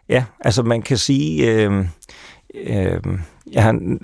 [0.08, 1.86] Ja, altså man kan sige, øh,
[2.54, 3.00] øh,
[3.52, 3.98] jeg har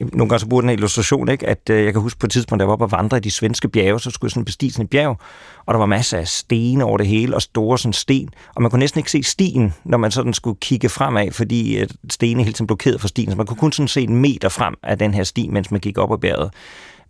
[0.00, 1.46] nogle gange så bruger den her illustration, ikke?
[1.46, 3.20] at øh, jeg kan huske på et tidspunkt, da jeg var oppe og vandre i
[3.20, 5.20] de svenske bjerge, så skulle jeg sådan bestige sådan et bjerg,
[5.66, 8.70] og der var masser af sten over det hele, og store sådan sten, og man
[8.70, 12.52] kunne næsten ikke se stien, når man sådan skulle kigge fremad, fordi øh, stenene hele
[12.52, 15.14] tiden blokerede for stien, så man kunne kun sådan se en meter frem af den
[15.14, 16.50] her sti, mens man gik op ad bjerget.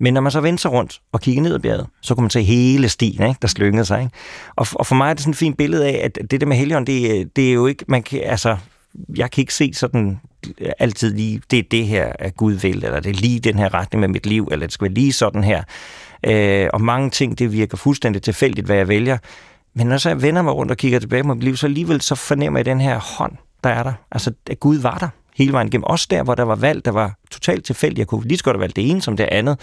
[0.00, 2.30] Men når man så vendte sig rundt og kiggede ned ad bjerget, så kunne man
[2.30, 4.00] se hele stien, ikke, der slyngede sig.
[4.00, 4.12] Ikke?
[4.56, 6.56] Og, og for mig er det sådan et fint billede af, at det der med
[6.56, 8.56] Helion, det, øh, det er jo ikke, man kan, altså,
[9.16, 10.20] jeg kan ikke se sådan
[10.78, 13.74] altid lige, det er det her, at Gud vil, eller det er lige den her
[13.74, 15.62] retning med mit liv, eller det skal være lige sådan her.
[16.26, 19.18] Øh, og mange ting, det virker fuldstændig tilfældigt, hvad jeg vælger.
[19.74, 22.00] Men når så jeg vender mig rundt og kigger tilbage på mit liv, så alligevel
[22.00, 23.32] så fornemmer jeg den her hånd,
[23.64, 23.92] der er der.
[24.10, 25.84] Altså, at Gud var der hele vejen igennem.
[25.84, 27.98] Også der, hvor der var valg, der var totalt tilfældigt.
[27.98, 29.60] Jeg kunne lige så godt have valgt det ene som det andet.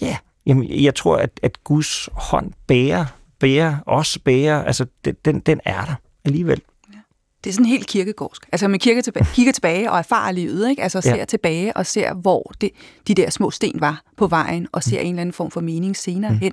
[0.00, 0.16] Ja, yeah.
[0.46, 3.04] Jamen, jeg tror, at, at Guds hånd bærer,
[3.40, 6.60] bærer, os, bærer, altså den, den, den er der alligevel
[7.44, 8.48] det er sådan helt kirkegårdsk.
[8.52, 10.82] Altså man kigger tilbage, kigger tilbage og erfarer livet, ikke?
[10.82, 11.24] Altså ser ja.
[11.24, 12.70] tilbage og ser, hvor det,
[13.08, 15.06] de der små sten var på vejen, og ser mm.
[15.06, 16.38] en eller anden form for mening senere mm.
[16.38, 16.52] hen.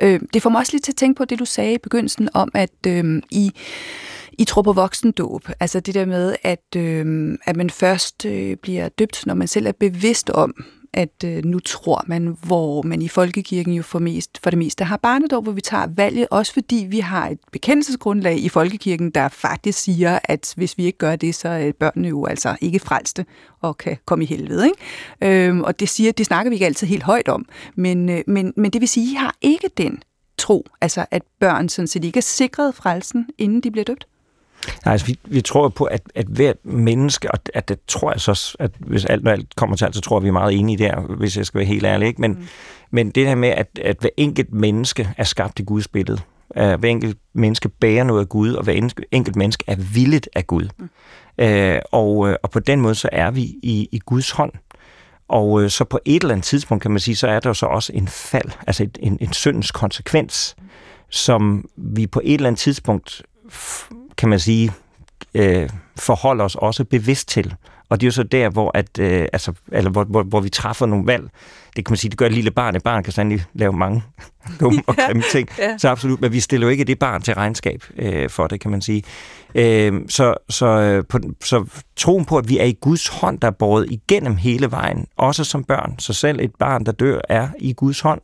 [0.00, 2.28] Øh, det får mig også lidt til at tænke på det, du sagde i begyndelsen
[2.34, 3.52] om, at øh, i
[4.38, 5.48] i tror på voksendåb.
[5.60, 9.66] Altså det der med, at, øh, at man først øh, bliver døbt, når man selv
[9.66, 10.54] er bevidst om,
[10.94, 14.84] at øh, nu tror man, hvor man i folkekirken jo for, mest, for det meste
[14.84, 19.28] har barnedåb, hvor vi tager valget, også fordi vi har et bekendelsesgrundlag i folkekirken, der
[19.28, 23.24] faktisk siger, at hvis vi ikke gør det, så er børnene jo altså ikke frelste
[23.60, 24.66] og kan komme i helvede.
[24.66, 25.46] Ikke?
[25.48, 28.52] Øhm, og det, siger, det snakker vi ikke altid helt højt om, men, øh, men,
[28.56, 30.02] men det vil sige, at I har ikke den
[30.38, 34.06] tro, altså at børn sådan set ikke er sikret frelsen, inden de bliver døbt?
[34.84, 38.20] Nej, altså, vi, vi tror på, at, at hvert menneske, og at det tror jeg
[38.20, 40.58] så, at hvis alt, når alt kommer til alt, så tror jeg, vi er meget
[40.58, 42.08] enige der, hvis jeg skal være helt ærlig.
[42.08, 42.20] Ikke?
[42.20, 42.46] Men, mm.
[42.90, 46.20] men det her med, at, at hver enkelt menneske er skabt i Guds billede.
[46.56, 50.46] Uh, hver enkelt menneske bærer noget af Gud, og hver enkelt menneske er villigt af
[50.46, 50.68] Gud.
[50.78, 50.88] Mm.
[51.42, 54.52] Uh, og, og på den måde, så er vi i, i Guds hånd.
[55.28, 57.54] Og uh, så på et eller andet tidspunkt, kan man sige, så er der jo
[57.54, 60.56] så også en fald, altså et, en, en syndens konsekvens,
[61.10, 63.22] som vi på et eller andet tidspunkt
[64.16, 64.72] kan man sige,
[65.34, 67.54] øh, forholder os også bevidst til.
[67.88, 70.48] Og det er jo så der, hvor, at, øh, altså, eller hvor, hvor, hvor vi
[70.48, 71.28] træffer nogle valg.
[71.76, 72.76] Det kan man sige, det gør et lille barn.
[72.76, 74.02] Et barn kan sandelig lave mange
[74.60, 75.48] dumme og grimme ting.
[75.58, 75.78] ja.
[75.78, 78.70] Så absolut, men vi stiller jo ikke det barn til regnskab øh, for det, kan
[78.70, 79.02] man sige.
[79.54, 81.64] Øh, så, så, øh, på, så
[81.96, 85.44] troen på, at vi er i Guds hånd, der er båret igennem hele vejen, også
[85.44, 85.94] som børn.
[85.98, 88.20] Så selv et barn, der dør, er i Guds hånd.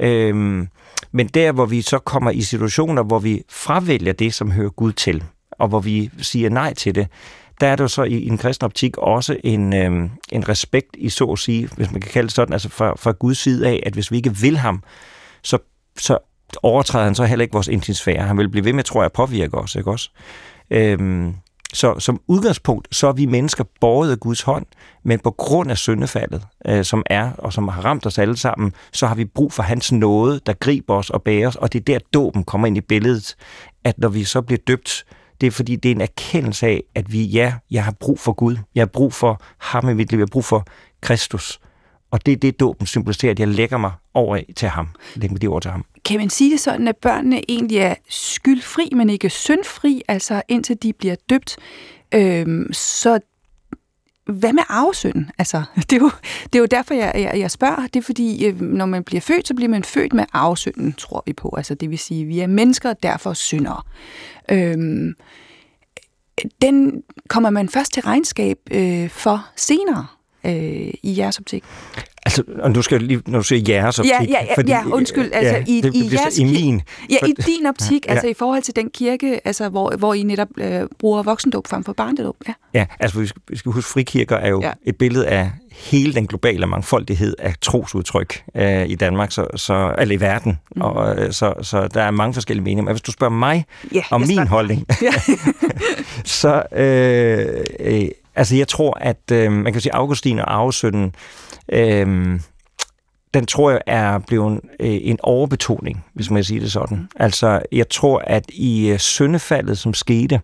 [0.00, 0.66] Øh,
[1.12, 4.92] men der, hvor vi så kommer i situationer, hvor vi fravælger det, som hører Gud
[4.92, 7.08] til, og hvor vi siger nej til det,
[7.60, 11.24] der er der så i en kristen optik også en, øh, en respekt i, så
[11.24, 13.92] at sige, hvis man kan kalde det sådan, altså fra, fra Guds side af, at
[13.92, 14.82] hvis vi ikke vil ham,
[15.42, 15.58] så,
[15.96, 16.18] så
[16.62, 18.26] overtræder han så heller ikke vores intimsfære.
[18.26, 20.10] Han vil blive ved med, tror jeg, at påvirke os, ikke også?
[20.70, 21.34] Øhm,
[21.72, 24.66] så som udgangspunkt, så er vi mennesker båret af Guds hånd,
[25.04, 28.72] men på grund af syndefaldet, øh, som er og som har ramt os alle sammen,
[28.92, 31.78] så har vi brug for hans nåde, der griber os og bærer os, og det
[31.78, 33.36] er der dåben kommer ind i billedet,
[33.84, 35.04] at når vi så bliver døbt,
[35.40, 38.32] det er fordi, det er en erkendelse af, at vi, ja, jeg har brug for
[38.32, 40.66] Gud, jeg har brug for ham i mit liv, jeg har brug for
[41.00, 41.60] Kristus.
[42.10, 45.42] Og det er det, dåben symboliserer, at jeg lægger mig over til ham, lægger mig
[45.42, 45.84] de over til ham.
[46.04, 50.82] Kan man sige det sådan, at børnene egentlig er skyldfri, men ikke syndfri, altså indtil
[50.82, 51.56] de bliver døbt?
[52.14, 53.20] Øhm, så
[54.24, 55.30] hvad med arvesynden?
[55.38, 56.10] Altså, det, er jo,
[56.44, 57.86] det er jo derfor, jeg, jeg, jeg spørger.
[57.86, 61.22] Det er fordi, øh, når man bliver født, så bliver man født med arvesynden, tror
[61.26, 61.54] vi på.
[61.56, 63.86] Altså, det vil sige, vi er mennesker, derfor synder.
[64.50, 65.14] Øhm,
[66.62, 70.06] den kommer man først til regnskab øh, for senere
[70.48, 70.54] øh,
[71.02, 71.64] i jeres optik?
[72.26, 74.12] Altså, og nu skal lige, når du siger jeres optik.
[74.12, 75.30] Ja, ja, ja, fordi, ja undskyld.
[75.32, 76.82] Altså, ja, i, det, i, jeres, i min.
[77.10, 80.22] Ja, i din optik, ja, altså i forhold til den kirke, altså, hvor, hvor I
[80.22, 82.36] netop øh, bruger voksendåb frem for barndåb.
[82.48, 82.54] Ja.
[82.74, 84.72] ja, altså vi skal, vi skal huske, frikirker er jo ja.
[84.86, 90.14] et billede af hele den globale mangfoldighed af trosudtryk øh, i Danmark, så, så, eller
[90.14, 90.58] i verden.
[90.76, 90.82] Mm.
[90.82, 92.84] Og, øh, så, så der er mange forskellige meninger.
[92.84, 95.12] Men hvis du spørger mig ja, om min holdning, ja.
[96.40, 98.08] så øh, øh,
[98.38, 101.14] altså jeg tror, at øh, man kan sige, Augustin og arvesynden,
[101.72, 102.40] øh,
[103.34, 107.08] den tror jeg er blevet øh, en overbetoning, hvis man kan sige det sådan.
[107.16, 110.40] Altså, jeg tror, at i øh, syndefaldet, som skete,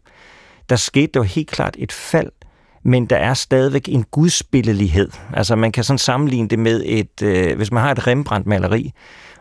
[0.68, 2.30] der skete jo helt klart et fald,
[2.84, 5.10] men der er stadigvæk en gudsbillelighed.
[5.34, 8.92] Altså, man kan sådan sammenligne det med et, øh, hvis man har et Rembrandt-maleri,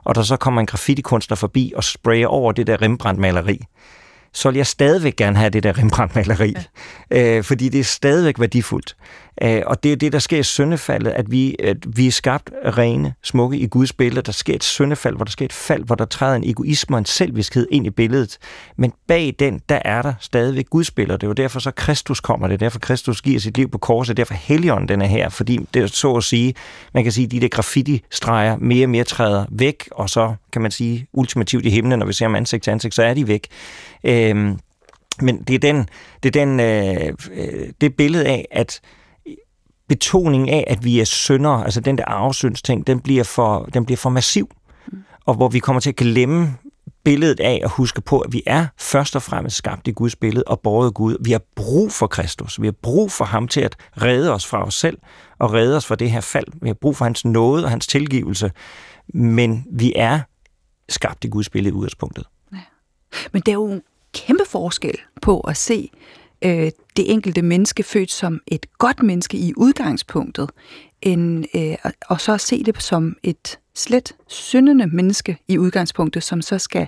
[0.04, 3.60] og der så kommer en graffiti-kunstner forbi og sprayer over det der Rembrandt-maleri,
[4.34, 6.54] så vil jeg stadigvæk gerne have det der Rembrandt-maleri,
[7.12, 7.38] ja.
[7.38, 8.96] øh, fordi det er stadigvæk værdifuldt.
[9.41, 12.52] Øh, og det er det, der sker i syndefaldet, at vi, at vi er skabt
[12.78, 14.22] rene, smukke i Guds billede.
[14.22, 17.00] Der sker et syndefald, hvor der sker et fald, hvor der træder en egoisme og
[17.00, 18.38] en selvviskhed ind i billedet.
[18.78, 21.17] Men bag den, der er der stadigvæk Guds billede.
[21.17, 22.48] Det er jo derfor, så Kristus kommer.
[22.48, 24.17] Det er derfor, Kristus giver sit liv på korset.
[24.17, 25.30] Det er derfor, Helligånden den er her.
[25.30, 26.54] Fordi det er så at sige,
[26.93, 30.72] man kan sige, de der graffiti-streger mere og mere træder væk, og så kan man
[30.72, 33.48] sige ultimativt i himlen, når vi ser dem ansigt til ansigt, så er de væk.
[34.29, 34.59] Øhm,
[35.21, 35.89] men det er den,
[36.23, 38.81] det, er den, øh, øh det billede af, at
[39.89, 43.97] betoning af, at vi er syndere, altså den der arvesyndsting, den bliver for, den bliver
[43.97, 44.49] for massiv.
[44.88, 45.03] Mm.
[45.25, 46.57] Og hvor vi kommer til at glemme
[47.03, 50.43] billedet af at huske på, at vi er først og fremmest skabt i Guds billede
[50.47, 51.17] og båret Gud.
[51.21, 52.62] Vi har brug for Kristus.
[52.62, 54.97] Vi har brug for ham til at redde os fra os selv
[55.39, 56.45] og redde os fra det her fald.
[56.62, 58.51] Vi har brug for hans nåde og hans tilgivelse.
[59.13, 60.19] Men vi er
[60.89, 62.25] skabt i Guds billede i udgangspunktet.
[62.53, 62.57] Ja.
[63.31, 63.81] Men det er jo
[64.13, 65.89] kæmpe forskel på at se
[66.43, 70.49] øh, det enkelte menneske født som et godt menneske i udgangspunktet,
[71.02, 71.76] end, øh,
[72.10, 76.88] og så se det som et slet syndende menneske i udgangspunktet, som så skal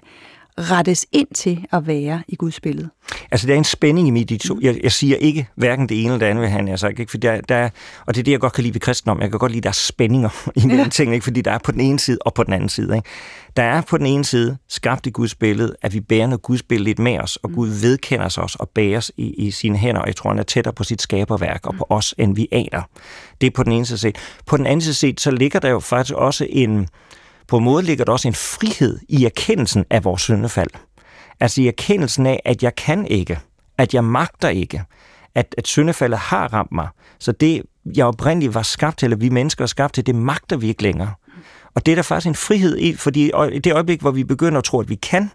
[0.60, 2.90] rettes ind til at være i Guds billede?
[3.32, 4.60] Altså, der er en spænding i mit de to.
[4.62, 7.10] Jeg, jeg siger ikke hverken det ene eller det andet, han jeg sagt, ikke?
[7.10, 7.70] For der, der,
[8.06, 9.22] og det er det, jeg godt kan lide ved kristendom.
[9.22, 10.78] Jeg kan godt lide, at der er spændinger i ja.
[10.78, 11.24] den ting, ikke?
[11.24, 12.96] fordi der er på den ene side og på den anden side.
[12.96, 13.10] Ikke?
[13.58, 16.64] Der er på den ene side skabt i Guds billede, at vi bærer noget Guds
[16.64, 17.56] billede lidt med os, og mm.
[17.56, 20.40] Gud vedkender sig os og bærer os i, i sine hænder, og jeg tror, han
[20.40, 21.78] er tættere på sit skaberværk og mm.
[21.78, 22.82] på os, end vi aner.
[23.42, 24.18] Det er på den ene side set.
[24.46, 26.88] På den anden side set, så ligger der jo faktisk også en,
[27.48, 30.70] på en måde ligger der også en frihed i erkendelsen af vores syndefald.
[31.40, 33.40] Altså i erkendelsen af, at jeg kan ikke,
[33.78, 34.84] at jeg magter ikke,
[35.36, 36.88] at, at syndefaldet har ramt mig.
[37.20, 37.64] Så det,
[37.96, 40.84] jeg oprindeligt var skabt til, eller vi mennesker er skabt til, det magter vi ikke
[40.84, 41.14] længere.
[41.76, 44.58] Og det er der faktisk en frihed i, fordi i det øjeblik, hvor vi begynder
[44.58, 45.32] at tro, at vi kan,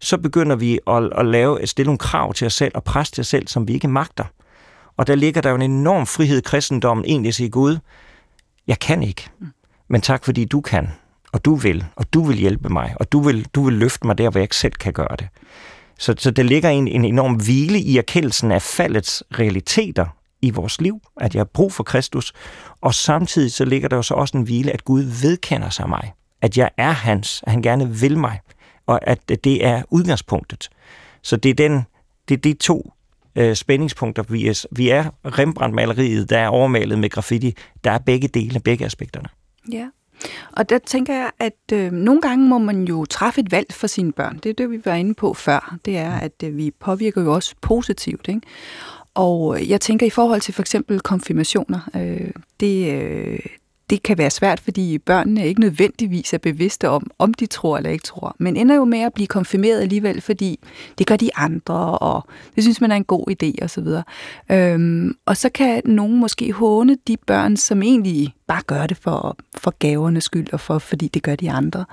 [0.00, 3.12] så begynder vi at, at lave, at stille nogle krav til os selv og presse
[3.12, 4.24] til os selv, som vi ikke magter.
[4.96, 7.78] Og der ligger der jo en enorm frihed i kristendommen, egentlig at sige, Gud,
[8.66, 9.30] jeg kan ikke,
[9.88, 10.88] men tak fordi du kan
[11.32, 14.18] og du vil, og du vil hjælpe mig, og du vil, du vil løfte mig
[14.18, 15.28] der, hvor jeg ikke selv kan gøre det.
[15.98, 20.06] Så, så der ligger en, en enorm hvile i erkendelsen af faldets realiteter
[20.42, 22.32] i vores liv, at jeg har brug for Kristus,
[22.80, 26.12] og samtidig så ligger der jo så også en hvile, at Gud vedkender sig mig,
[26.42, 28.40] at jeg er hans, at han gerne vil mig,
[28.86, 30.70] og at det er udgangspunktet.
[31.22, 31.82] Så det er, den,
[32.28, 32.92] det er de to
[33.36, 34.64] øh, spændingspunkter, vi er.
[34.72, 39.28] Vi er Rembrandt-maleriet, der er overmalet med graffiti, der er begge dele, begge aspekterne.
[39.72, 39.88] Ja.
[40.52, 43.86] Og der tænker jeg, at øh, nogle gange må man jo træffe et valg for
[43.86, 44.38] sine børn.
[44.42, 45.76] Det er det, vi var inde på før.
[45.84, 48.28] Det er, at øh, vi påvirker jo også positivt.
[48.28, 48.40] Ikke?
[49.14, 53.38] Og øh, jeg tænker i forhold til for eksempel konfirmationer, øh, det, øh,
[53.90, 57.90] det kan være svært, fordi børnene ikke nødvendigvis er bevidste om, om de tror eller
[57.90, 60.58] ikke tror, men ender jo med at blive konfirmeret alligevel, fordi
[60.98, 63.86] det gør de andre, og det synes man er en god idé osv.
[64.56, 69.36] Øhm, og så kan nogen måske håne de børn, som egentlig bare gør det for,
[69.56, 71.84] for gavernes skyld, og for, fordi det gør de andre.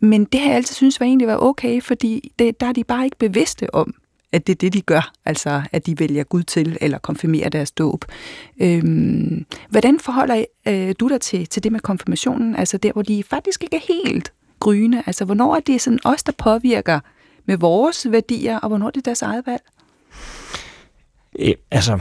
[0.00, 2.84] Men det har jeg altid synes var egentlig var okay, fordi det, der er de
[2.84, 3.94] bare ikke bevidste om,
[4.32, 7.70] at det er det, de gør, altså at de vælger Gud til eller konfirmerer deres
[7.70, 8.04] dåb.
[8.60, 13.22] Øhm, hvordan forholder øh, du dig til, til det med konfirmationen, altså der, hvor de
[13.22, 15.02] faktisk ikke er helt gryne?
[15.06, 17.00] Altså hvornår er det sådan os, der påvirker
[17.46, 19.62] med vores værdier, og hvornår er det deres eget valg?
[21.38, 21.98] Øh, altså,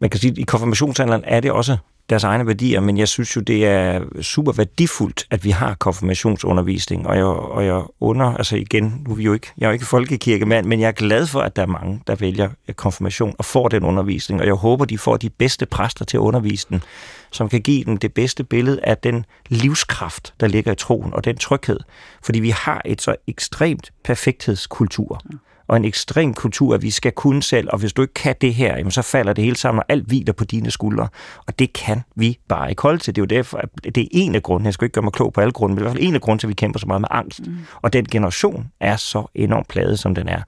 [0.00, 1.76] man kan sige, at i konfirmationsalderen er det også
[2.10, 7.06] deres egne værdier, men jeg synes jo, det er super værdifuldt, at vi har konfirmationsundervisning,
[7.06, 9.72] og jeg, og jeg under, altså igen, nu er vi jo ikke, jeg er jo
[9.72, 13.34] ikke folkekirkemand, men jeg er glad for, at der er mange, der vælger øh, konfirmation
[13.38, 16.66] og får den undervisning, og jeg håber, de får de bedste præster til at undervise
[16.70, 16.82] den,
[17.30, 21.24] som kan give dem det bedste billede af den livskraft, der ligger i troen, og
[21.24, 21.80] den tryghed,
[22.22, 25.20] fordi vi har et så ekstremt perfekthedskultur.
[25.32, 25.36] Ja
[25.68, 28.54] og en ekstrem kultur, at vi skal kunne selv, og hvis du ikke kan det
[28.54, 31.08] her, jamen, så falder det hele sammen, og alt hviler på dine skuldre.
[31.46, 33.16] Og det kan vi bare ikke holde til.
[33.16, 35.12] Det er jo derfor, at det er en af grunden, jeg skal ikke gøre mig
[35.12, 36.78] klog på alle grunde, men i hvert fald en af grunden til, at vi kæmper
[36.78, 37.46] så meget med angst.
[37.46, 37.56] Mm.
[37.82, 40.42] Og den generation er så enormt pladet, som den er.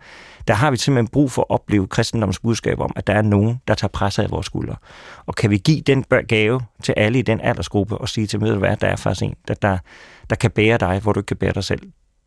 [0.48, 3.60] Der har vi simpelthen brug for at opleve kristendoms budskab om, at der er nogen,
[3.68, 4.76] der tager presset af vores skuldre.
[5.26, 8.64] Og kan vi give den gave til alle i den aldersgruppe og sige til dem,
[8.64, 9.78] at der er faktisk en, der, der,
[10.30, 11.80] der kan bære dig, hvor du ikke kan bære dig selv.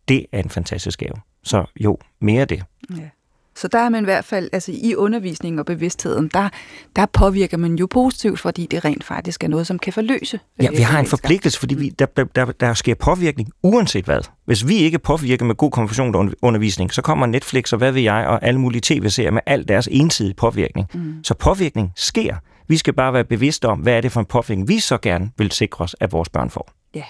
[0.08, 1.16] Det er en fantastisk gave.
[1.44, 2.64] Så jo, mere det.
[2.90, 3.10] Ja.
[3.56, 6.50] Så der er man i hvert fald, altså i undervisningen og bevidstheden, der,
[6.96, 10.40] der påvirker man jo positivt, fordi det rent faktisk er noget, som kan forløse.
[10.62, 14.22] Ja, vi har en forpligtelse, fordi vi, der, der, der sker påvirkning uanset hvad.
[14.46, 18.44] Hvis vi ikke påvirker med god konfessionsundervisning, så kommer Netflix og hvad ved jeg, og
[18.44, 20.88] alle mulige tv-serier med al deres ensidige påvirkning.
[20.94, 21.24] Mm.
[21.24, 22.36] Så påvirkning sker.
[22.68, 25.32] Vi skal bare være bevidste om, hvad er det for en påvirkning, vi så gerne
[25.38, 26.72] vil sikre os, at vores børn får.
[26.96, 27.04] Ja,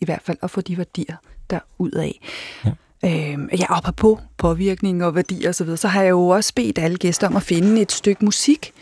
[0.00, 1.16] i hvert fald at få de værdier
[1.50, 2.20] der ud af.
[2.64, 2.70] Ja
[3.04, 6.52] øh, ja, op på påvirkning og værdier osv., så, videre, så har jeg jo også
[6.54, 8.72] bedt alle gæster om at finde et stykke musik,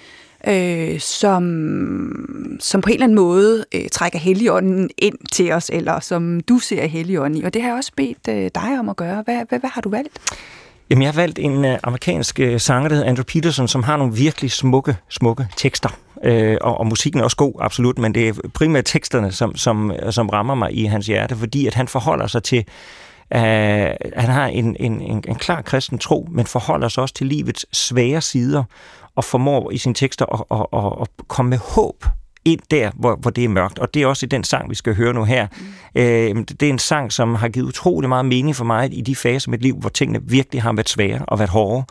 [0.46, 6.00] øh, som, som på en eller anden måde øh, trækker Helligånden ind til os, eller
[6.00, 7.44] som du ser Helligånden i.
[7.44, 9.22] Og det har jeg også bedt øh, dig om at gøre.
[9.22, 10.18] Hvad, hvad, hvad har du valgt?
[10.90, 13.96] Jamen, jeg har valgt en øh, amerikansk øh, sanger, der hedder Andrew Peterson, som har
[13.96, 15.98] nogle virkelig smukke, smukke tekster.
[16.24, 19.92] Øh, og, og musikken er også god, absolut, men det er primært teksterne, som, som,
[20.10, 22.64] som rammer mig i hans hjerte, fordi at han forholder sig til
[23.34, 23.40] Uh,
[24.16, 27.66] han har en, en, en, en klar kristen tro, men forholder sig også til livets
[27.72, 28.64] svære sider,
[29.16, 32.04] og formår i sine tekster at, at, at, at komme med håb
[32.44, 33.78] ind der, hvor, hvor det er mørkt.
[33.78, 35.46] Og det er også i den sang, vi skal høre nu her.
[35.94, 36.00] Mm.
[36.00, 39.16] Øh, det er en sang, som har givet utrolig meget mening for mig i de
[39.16, 41.84] faser af mit liv, hvor tingene virkelig har været svære og været hårde.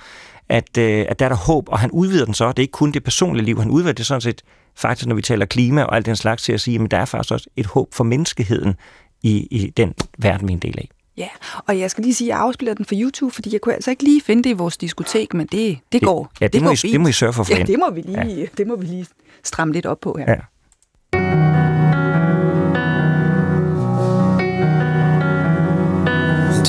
[0.49, 2.47] At, øh, at der er der håb, og han udvider den så.
[2.47, 4.41] Det er ikke kun det personlige liv, han udvider det sådan set
[4.75, 7.06] faktisk, når vi taler klima og alt den slags, til at sige, at der er
[7.06, 8.75] faktisk også et håb for menneskeheden
[9.21, 10.89] i, i den verden, vi er en del af.
[11.19, 11.27] Ja,
[11.67, 13.91] og jeg skal lige sige, at jeg afspiller den for YouTube, fordi jeg kunne altså
[13.91, 16.32] ikke lige finde det i vores diskotek, men det, det, det går.
[16.41, 17.91] Ja, det, det, må går I, det må I sørge for for ja, det må,
[17.91, 18.45] vi lige, ja.
[18.58, 19.05] det må vi lige
[19.43, 20.25] stramme lidt op på her.
[20.27, 20.36] Ja.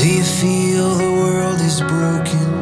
[0.00, 2.60] Do you feel the world is broken?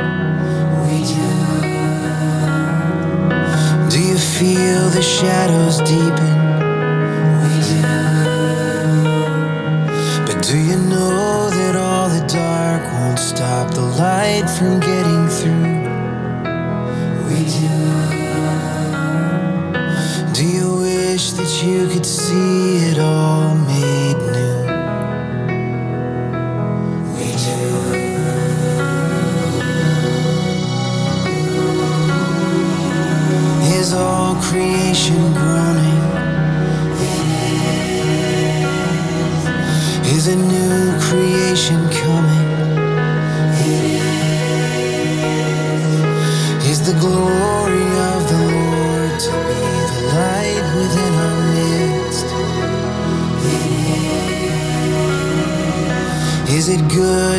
[3.90, 3.98] Do.
[3.98, 6.37] You feel the shadows deepen?
[10.48, 15.74] Do you know that all the dark won't stop the light from getting through?
[17.28, 17.68] We do.
[20.32, 23.17] Do you wish that you could see it all?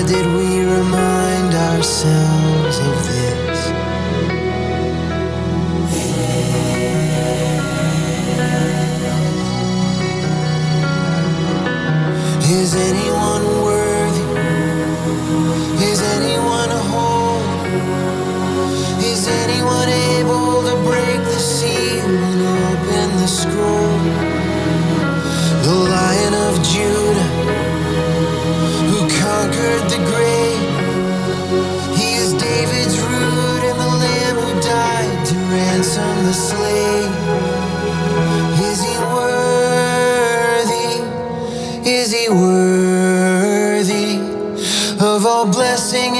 [0.10, 0.49] did we
[45.90, 46.19] blessing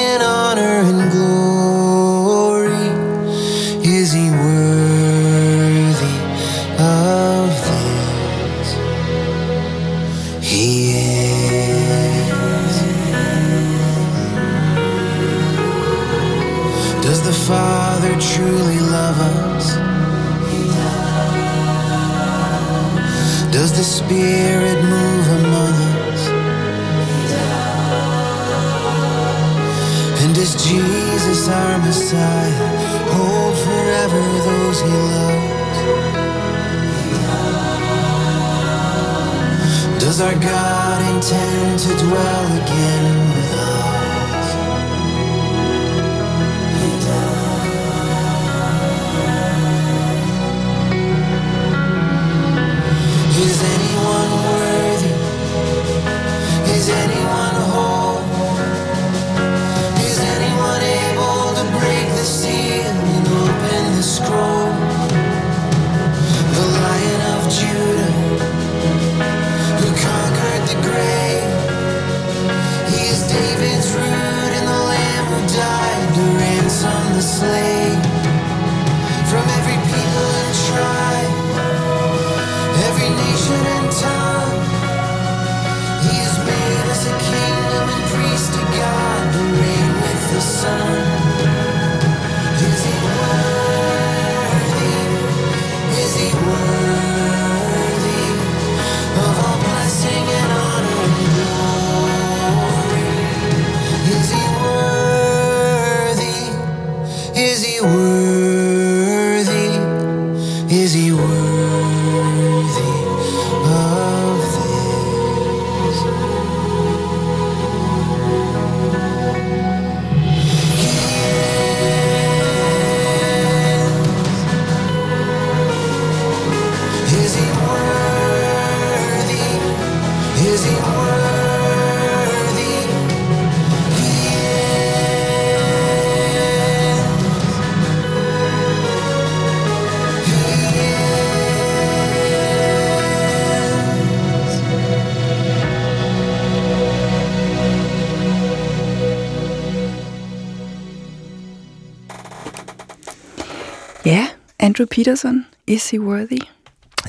[155.04, 156.38] Peterson, Is He Worthy?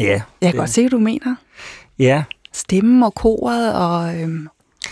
[0.01, 0.05] Ja.
[0.07, 1.35] Jeg kan det- godt se, hvad du mener.
[1.99, 4.49] Ja, Stemmen og koret, og, øhm,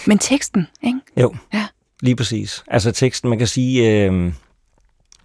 [0.06, 0.98] men teksten, ikke?
[1.16, 1.34] jo.
[1.54, 1.66] Ja.
[2.00, 2.64] Lige præcis.
[2.66, 4.02] Altså teksten, man kan sige...
[4.04, 4.32] Øh,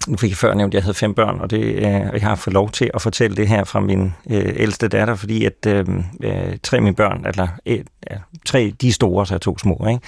[0.07, 2.35] nu fik jeg før nævnt, at jeg havde fem børn, og det, øh, jeg har
[2.35, 5.85] fået lov til at fortælle det her fra min øh, ældste datter, fordi at øh,
[6.23, 7.79] øh, tre af mine børn, eller øh,
[8.45, 10.01] tre, de er store, så er to små, ikke?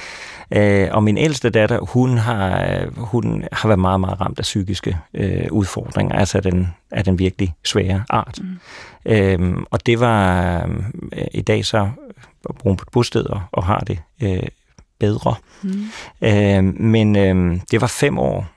[0.51, 4.43] Øh, og min ældste datter, hun har, øh, hun har været meget, meget ramt af
[4.43, 8.39] psykiske øh, udfordringer, altså af den, af den virkelig svære art.
[8.41, 8.59] Mm.
[9.05, 10.57] Øh, og det var
[11.13, 11.89] øh, i dag så
[12.43, 14.47] bor hun på et bosted og, og har det øh,
[14.99, 15.35] bedre.
[15.61, 15.85] Mm.
[16.21, 18.47] Øh, men øh, det var fem år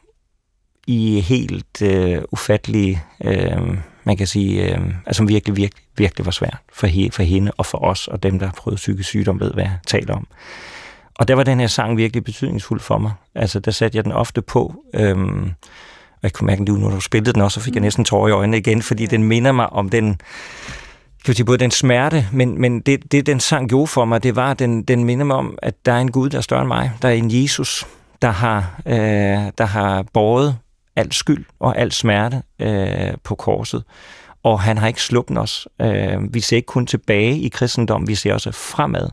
[0.86, 6.58] i helt øh, ufattelige, øh, man kan sige, øh, altså virkelig, virkelig, virkelig var svært
[6.72, 9.52] for, he, for hende og for os, og dem, der har prøvet psykisk sygdom, ved,
[9.52, 10.26] hvad jeg taler om.
[11.18, 13.12] Og der var den her sang virkelig betydningsfuld for mig.
[13.34, 14.74] Altså, der satte jeg den ofte på.
[14.94, 15.52] Øhm,
[16.12, 18.28] og jeg kunne mærke, at når du spillede den også, så fik jeg næsten tårer
[18.28, 20.20] i øjnene igen, fordi den minder mig om den,
[21.24, 24.36] kan sige, både den smerte, men, men det, det, den sang gjorde for mig, det
[24.36, 26.60] var, at den, den minder mig om, at der er en Gud, der er større
[26.60, 26.92] end mig.
[27.02, 27.86] Der er en Jesus,
[28.22, 30.56] der har, øh, der har båret
[30.96, 33.84] al skyld og al smerte øh, på korset.
[34.42, 35.68] Og han har ikke sluppet os.
[35.80, 39.08] Øh, vi ser ikke kun tilbage i kristendom, vi ser også fremad.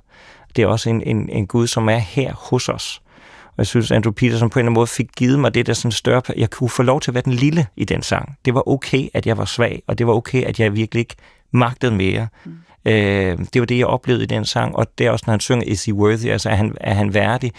[0.56, 3.02] Det er også en, en, en Gud, som er her hos os.
[3.48, 5.74] Og jeg synes, Andrew Peterson på en eller anden måde fik givet mig det der
[5.74, 6.22] sådan større...
[6.38, 8.38] Jeg kunne få lov til at være den lille i den sang.
[8.46, 11.16] Det var okay, at jeg var svag, og det var okay, at jeg virkelig ikke
[11.52, 12.28] magtede mere.
[12.46, 12.52] Mm.
[12.86, 15.40] Øh, det var det, jeg oplevede i den sang, og det er også, når han
[15.40, 16.26] synger Is he worthy?
[16.26, 17.52] Altså, er han, er han værdig?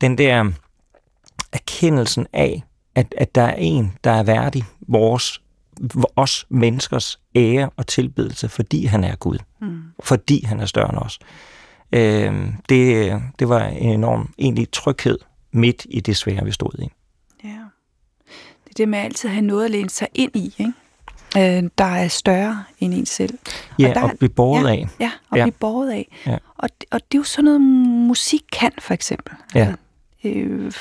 [0.00, 0.50] Den der
[1.52, 2.62] erkendelsen af,
[2.94, 5.40] at, at der er en, der er værdig vores,
[6.16, 9.38] os menneskers ære og tilbedelse, fordi han er Gud.
[9.60, 9.82] Mm.
[10.02, 11.18] Fordi han er større end os.
[11.92, 15.18] Øh, det, det var en enorm egentlig tryghed
[15.52, 16.88] midt i det svære, vi stod i.
[17.44, 17.48] Ja.
[18.64, 20.72] Det er det med altid at have noget at læne sig ind i, ikke?
[21.36, 23.38] øh, der er større end en selv.
[23.78, 24.86] Ja, og, der, og blive båret ja, af.
[25.00, 25.44] Ja, og ja.
[25.44, 26.16] blive båret af.
[26.26, 26.38] Ja.
[26.56, 27.60] Og, og det er jo sådan noget,
[28.06, 29.34] musik kan, for eksempel.
[29.54, 29.60] Ja.
[29.60, 29.76] Altså,
[30.24, 30.72] øh,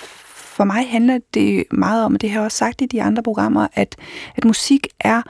[0.56, 3.24] for mig handler det meget om, og det har jeg også sagt i de andre
[3.24, 3.95] programmer, at,
[4.36, 5.22] at musik er,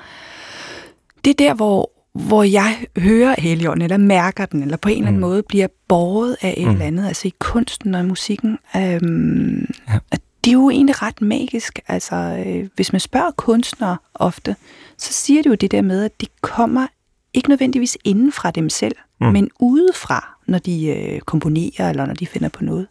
[1.25, 5.07] det er der, hvor, hvor jeg hører Helion, eller mærker den, eller på en eller
[5.07, 5.27] anden mm.
[5.27, 6.71] måde bliver båret af et mm.
[6.71, 8.57] eller andet, altså i kunsten og i musikken.
[8.75, 9.99] Øhm, ja.
[10.11, 11.79] At det er jo egentlig ret magisk.
[11.87, 14.55] Altså, øh, hvis man spørger kunstnere ofte,
[14.97, 16.87] så siger det jo det der med, at det kommer
[17.33, 19.27] ikke nødvendigvis inden fra dem selv, mm.
[19.27, 22.87] men udefra, når de øh, komponerer, eller når de finder på noget.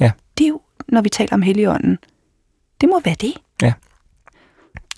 [0.00, 0.10] Ja.
[0.38, 1.98] Det er jo, når vi taler om Helligånden,
[2.80, 3.34] det må være det.
[3.62, 3.72] Ja,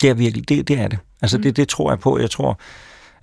[0.01, 0.99] det er virkelig, det, det er det.
[1.21, 1.43] Altså, mm.
[1.43, 2.19] det, det tror jeg på.
[2.19, 2.59] Jeg tror,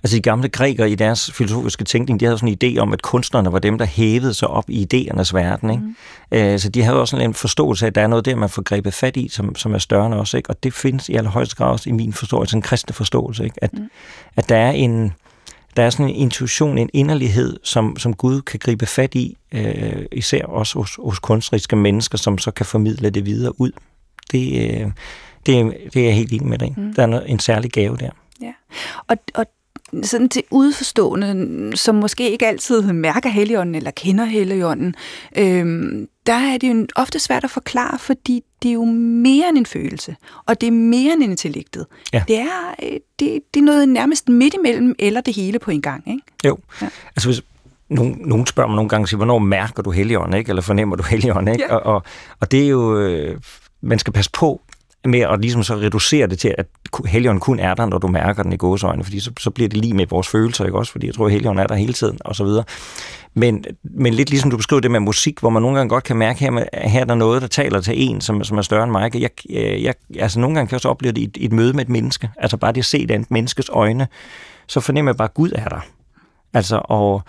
[0.03, 3.01] Altså de gamle grækere i deres filosofiske tænkning, de havde sådan en idé om, at
[3.01, 5.69] kunstnerne var dem, der hævede sig op i idéernes verden.
[5.69, 5.83] Ikke?
[5.83, 5.95] Mm.
[6.31, 8.61] Øh, så de havde også en forståelse af, at der er noget der, man får
[8.61, 10.33] grebet fat i, som, som er større end os.
[10.33, 10.49] Ikke?
[10.49, 13.43] Og det findes i allerhøjeste grad også i min forståelse, en kristne forståelse.
[13.43, 13.55] Ikke?
[13.63, 13.89] At, mm.
[14.35, 15.13] at der er en,
[15.75, 20.05] der er sådan en intuition, en inderlighed, som, som Gud kan gribe fat i, øh,
[20.11, 23.71] især også hos, hos kunstneriske mennesker, som så kan formidle det videre ud.
[24.31, 24.91] Det, øh,
[25.45, 26.73] det, det er jeg helt enig med dig.
[26.77, 26.93] Mm.
[26.93, 28.09] Der er en særlig gave der.
[28.41, 28.53] Ja,
[29.07, 29.45] og, og
[30.03, 34.95] sådan til udforstående, som måske ikke altid mærker Helligånden eller kender Helligånden,
[35.37, 39.57] øhm, der er det jo ofte svært at forklare, fordi det er jo mere end
[39.57, 40.15] en følelse,
[40.45, 41.85] og det er mere end intellektet.
[42.13, 42.23] Ja.
[42.27, 45.81] Det, er, øh, det, det er noget nærmest midt imellem, eller det hele på en
[45.81, 46.03] gang.
[46.07, 46.21] Ikke?
[46.45, 46.87] Jo, ja.
[47.15, 47.41] altså hvis
[47.89, 50.49] nogen, nogen spørger mig nogle gange, siger, hvornår mærker du Helligånden, ikke?
[50.49, 51.53] eller fornemmer du Helligånden?
[51.53, 51.65] Ikke?
[51.69, 51.75] Ja.
[51.75, 52.03] Og, og,
[52.39, 53.39] og det er jo, øh,
[53.81, 54.61] man skal passe på
[55.05, 56.67] med at ligesom så reducere det til, at
[57.05, 59.77] helgen kun er der, når du mærker den i gåsøjne, fordi så, så bliver det
[59.77, 60.91] lige med vores følelser, ikke også?
[60.91, 62.63] Fordi jeg tror, at helgen er der hele tiden, og så videre.
[63.33, 66.17] Men, men lidt ligesom du beskriver det med musik, hvor man nogle gange godt kan
[66.17, 68.83] mærke, her, med, her er der noget, der taler til en, som, som er større
[68.83, 69.15] end mig.
[69.15, 71.73] Jeg, øh, jeg, altså nogle gange kan jeg også opleve det i et, et møde
[71.73, 72.29] med et menneske.
[72.37, 74.07] Altså bare det at se det andet menneskes øjne,
[74.67, 75.79] så fornemmer jeg bare, at Gud er der.
[76.53, 77.23] Altså, og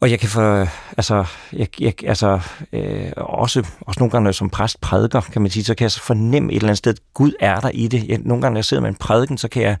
[0.00, 2.40] og jeg kan for, altså, jeg, jeg, altså
[2.72, 5.82] øh, også, også nogle gange, når jeg som præst prædiker, kan man sige, så kan
[5.82, 8.08] jeg så fornemme et eller andet sted, at Gud er der i det.
[8.08, 9.76] Jeg, nogle gange, når jeg sidder med en prædiken, så kan jeg,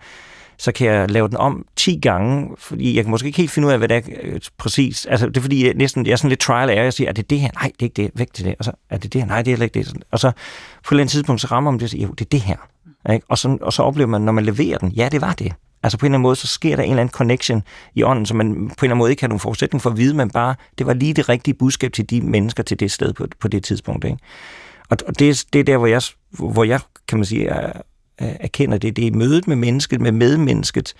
[0.58, 3.68] så kan jeg lave den om 10 gange, fordi jeg kan måske ikke helt finde
[3.68, 5.06] ud af, hvad det er øh, præcis.
[5.06, 6.82] Altså, det er fordi, jeg, næsten, jeg er sådan lidt trial error.
[6.82, 7.50] jeg siger, er det det her?
[7.54, 8.10] Nej, det er ikke det.
[8.14, 8.54] Væk til det.
[8.58, 9.28] Og så, er det det her?
[9.28, 9.92] Nej, det er ikke det.
[10.10, 12.24] Og så på et eller andet tidspunkt, så rammer man det, og siger, jo, det
[12.24, 12.56] er det her.
[13.12, 13.26] Ikke?
[13.28, 15.52] Og, så, og så oplever man, når man leverer den, ja, det var det.
[15.82, 17.62] Altså på en eller anden måde, så sker der en eller anden connection
[17.94, 19.96] i ånden, som man på en eller anden måde ikke har nogen forudsætning for at
[19.96, 23.12] vide, men bare, det var lige det rigtige budskab til de mennesker til det sted
[23.12, 24.04] på, på det tidspunkt.
[24.04, 24.18] Ikke?
[24.90, 27.72] Og, og det, det er der, hvor jeg, hvor jeg kan man sige, er,
[28.18, 28.96] erkender det.
[28.96, 30.94] Det er mødet med mennesket, med medmennesket.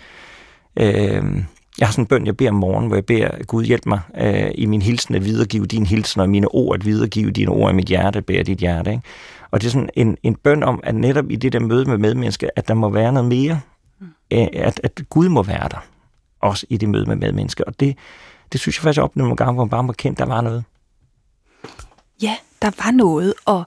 [0.76, 1.22] Øh,
[1.78, 4.00] jeg har sådan en bøn, jeg beder om morgenen, hvor jeg beder, Gud hjælp mig
[4.20, 7.72] øh, i min hilsen at videregive din hilsen, og mine ord at videregive dine ord
[7.72, 8.90] i mit hjerte, bære dit hjerte.
[8.90, 9.02] Ikke?
[9.50, 11.98] Og det er sådan en, en bøn om, at netop i det der møde med
[11.98, 13.60] medmennesket, at der må være noget mere
[14.30, 15.86] Øh, at, at Gud må være der,
[16.40, 17.64] også i det møde med medmennesker.
[17.64, 17.96] Og det,
[18.52, 20.40] det synes jeg faktisk, jeg oplevede nogle gange, hvor man bare må kende, der var
[20.40, 20.64] noget.
[22.22, 23.66] Ja, der var noget, og,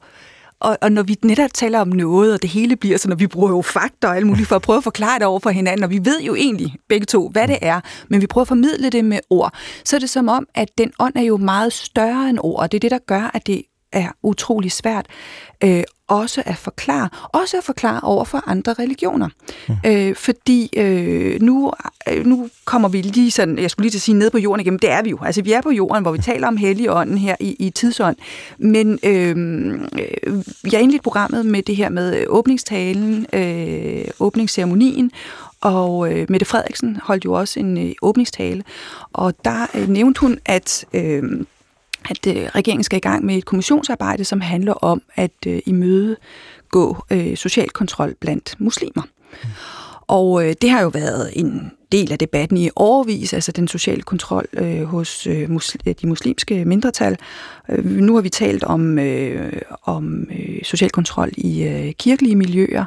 [0.60, 3.28] og, og når vi netop taler om noget, og det hele bliver så, når vi
[3.28, 5.84] bruger jo fakta og alt muligt for at prøve at forklare det over for hinanden,
[5.84, 8.90] og vi ved jo egentlig begge to, hvad det er, men vi prøver at formidle
[8.90, 9.54] det med ord,
[9.86, 12.72] så er det som om, at den ånd er jo meget større end ord, og
[12.72, 15.06] det er det, der gør, at det er utrolig svært
[15.64, 19.30] øh, også at forklare, også at forklare over for andre religioner.
[19.68, 19.76] Mm.
[19.86, 21.74] Øh, fordi øh, nu,
[22.09, 24.62] øh, nu kommer vi lige sådan, jeg skulle lige til at sige, ned på jorden
[24.66, 25.20] igen, det er vi jo.
[25.22, 28.16] Altså vi er på jorden, hvor vi taler om helligånden her i, i tidsånd.
[28.57, 29.36] Men øh,
[30.72, 35.12] jeg er indledt programmet med det her med åbningstalen, øh, åbningsceremonien,
[35.62, 38.64] og øh, Mette Frederiksen holdt jo også en øh, åbningstale,
[39.14, 40.86] og der øh, nævnte hun, at...
[40.93, 41.24] Øh,
[42.10, 46.97] at øh, regeringen skal i gang med et kommissionsarbejde, som handler om at øh, imødegå
[47.12, 49.04] øh, social kontrol blandt muslimer.
[49.43, 49.49] Mm.
[50.08, 54.02] Og øh, det har jo været en del af debatten i overvis, altså den sociale
[54.02, 57.18] kontrol øh, hos øh, musl- de muslimske mindretal.
[57.70, 62.86] Øh, nu har vi talt om, øh, om øh, social kontrol i øh, kirkelige miljøer.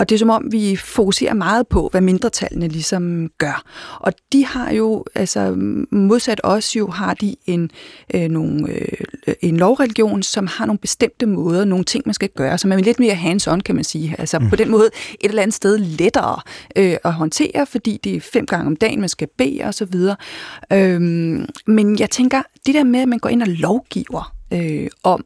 [0.00, 3.62] Og det er som om, vi fokuserer meget på, hvad mindretallene ligesom gør.
[3.98, 5.54] Og de har jo, altså
[5.90, 7.70] modsat os jo, har de en,
[8.14, 12.58] øh, nogle, øh, en lovreligion, som har nogle bestemte måder, nogle ting, man skal gøre,
[12.58, 14.14] som er lidt mere hands-on, kan man sige.
[14.18, 14.48] Altså mm.
[14.50, 14.90] på den måde
[15.20, 16.40] et eller andet sted lettere
[16.76, 19.84] øh, at håndtere, fordi det er fem gange om dagen, man skal bede og så
[19.84, 20.16] videre.
[20.72, 25.24] Øhm, men jeg tænker, det der med, at man går ind og lovgiver øh, om,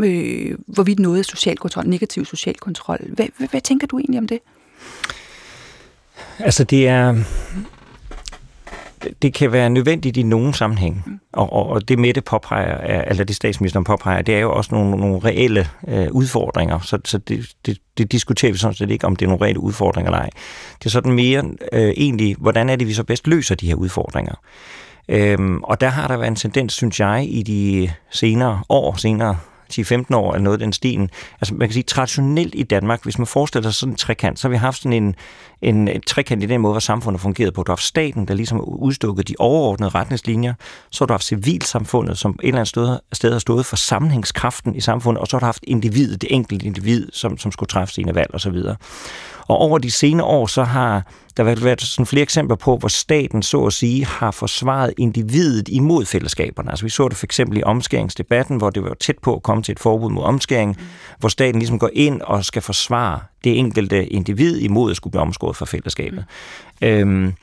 [0.00, 2.98] øh, hvorvidt noget er social kontrol, negativ social kontrol.
[3.08, 4.38] Hvad, hvad, hvad tænker du egentlig om det?
[6.38, 7.24] Altså det er
[9.22, 11.02] det kan være nødvendigt i nogen sammenhæng.
[11.06, 11.20] Mm.
[11.32, 14.96] Og, og, og det Mette påpeger, eller det statsministeren påpeger, det er jo også nogle,
[14.96, 16.80] nogle reelle øh, udfordringer.
[16.80, 19.60] Så, så det, det, det diskuterer vi sådan set ikke, om det er nogle reelle
[19.60, 20.30] udfordringer eller ej.
[20.78, 23.74] Det er sådan mere øh, egentlig, hvordan er det, vi så bedst løser de her
[23.74, 24.34] udfordringer.
[25.08, 29.36] Øhm, og der har der været en tendens, synes jeg, i de senere år, senere
[29.72, 31.10] 10-15 år, eller noget af den stilen.
[31.40, 34.48] Altså man kan sige, traditionelt i Danmark, hvis man forestiller sig sådan en trekant, så
[34.48, 35.14] har vi haft sådan en,
[35.62, 37.62] en, en trekant i den måde, hvor samfundet fungerede på.
[37.62, 40.54] Du har haft staten, der ligesom udstukket de overordnede retningslinjer.
[40.90, 44.74] Så har du haft civilsamfundet, som et eller andet sted, sted har stået for sammenhængskraften
[44.74, 47.94] i samfundet, og så har du haft individet, det enkelte individ, som, som skulle træffe
[47.94, 48.56] sine valg osv.
[49.48, 53.42] Og over de senere år, så har der været sådan flere eksempler på, hvor staten
[53.42, 56.70] så at sige har forsvaret individet imod fællesskaberne.
[56.70, 59.62] Altså vi så det for eksempel i omskæringsdebatten, hvor det var tæt på at komme
[59.62, 60.86] til et forbud mod omskæring, mm.
[61.18, 65.22] hvor staten ligesom går ind og skal forsvare det enkelte individ imod at skulle blive
[65.22, 66.24] omskåret fra fællesskabet.
[66.80, 66.86] Mm.
[66.86, 67.34] Øhm,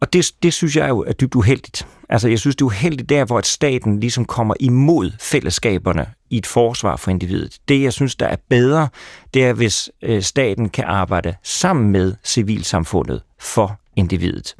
[0.00, 1.86] og det, det synes jeg jo er dybt uheldigt.
[2.08, 6.36] Altså jeg synes, det er uheldigt der, hvor at staten ligesom kommer imod fællesskaberne i
[6.36, 7.58] et forsvar for individet.
[7.68, 8.88] Det, jeg synes, der er bedre,
[9.34, 14.54] det er, hvis øh, staten kan arbejde sammen med civilsamfundet for individet.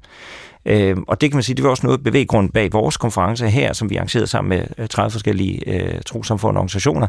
[0.66, 3.72] Øh, og det kan man sige, det var også noget bevæggrund bag vores konference her,
[3.72, 7.06] som vi arrangerede sammen med øh, 30 forskellige øh, trosamfund og organisationer.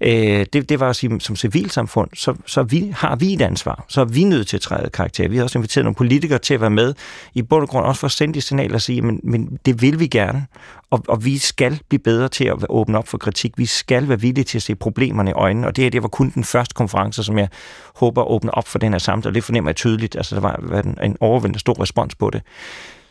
[0.00, 3.84] Øh, det, det var at sige, som civilsamfund, så, så vi, har vi et ansvar.
[3.88, 5.28] Så er vi nødt til at træde karakter.
[5.28, 6.94] Vi har også inviteret nogle politikere til at være med,
[7.34, 9.82] i bund og grund også for at sende de signaler og sige, men, men det
[9.82, 10.46] vil vi gerne,
[10.90, 13.52] og, og vi skal blive bedre til at åbne op for kritik.
[13.56, 16.08] Vi skal være villige til at se problemerne i øjnene, og det her det var
[16.08, 17.48] kun den første konference, som jeg
[17.96, 20.16] håber at åbne op for den her samtale, det fornemmer jeg tydeligt.
[20.16, 22.42] Altså, der var en, en overvældende stor respons på det.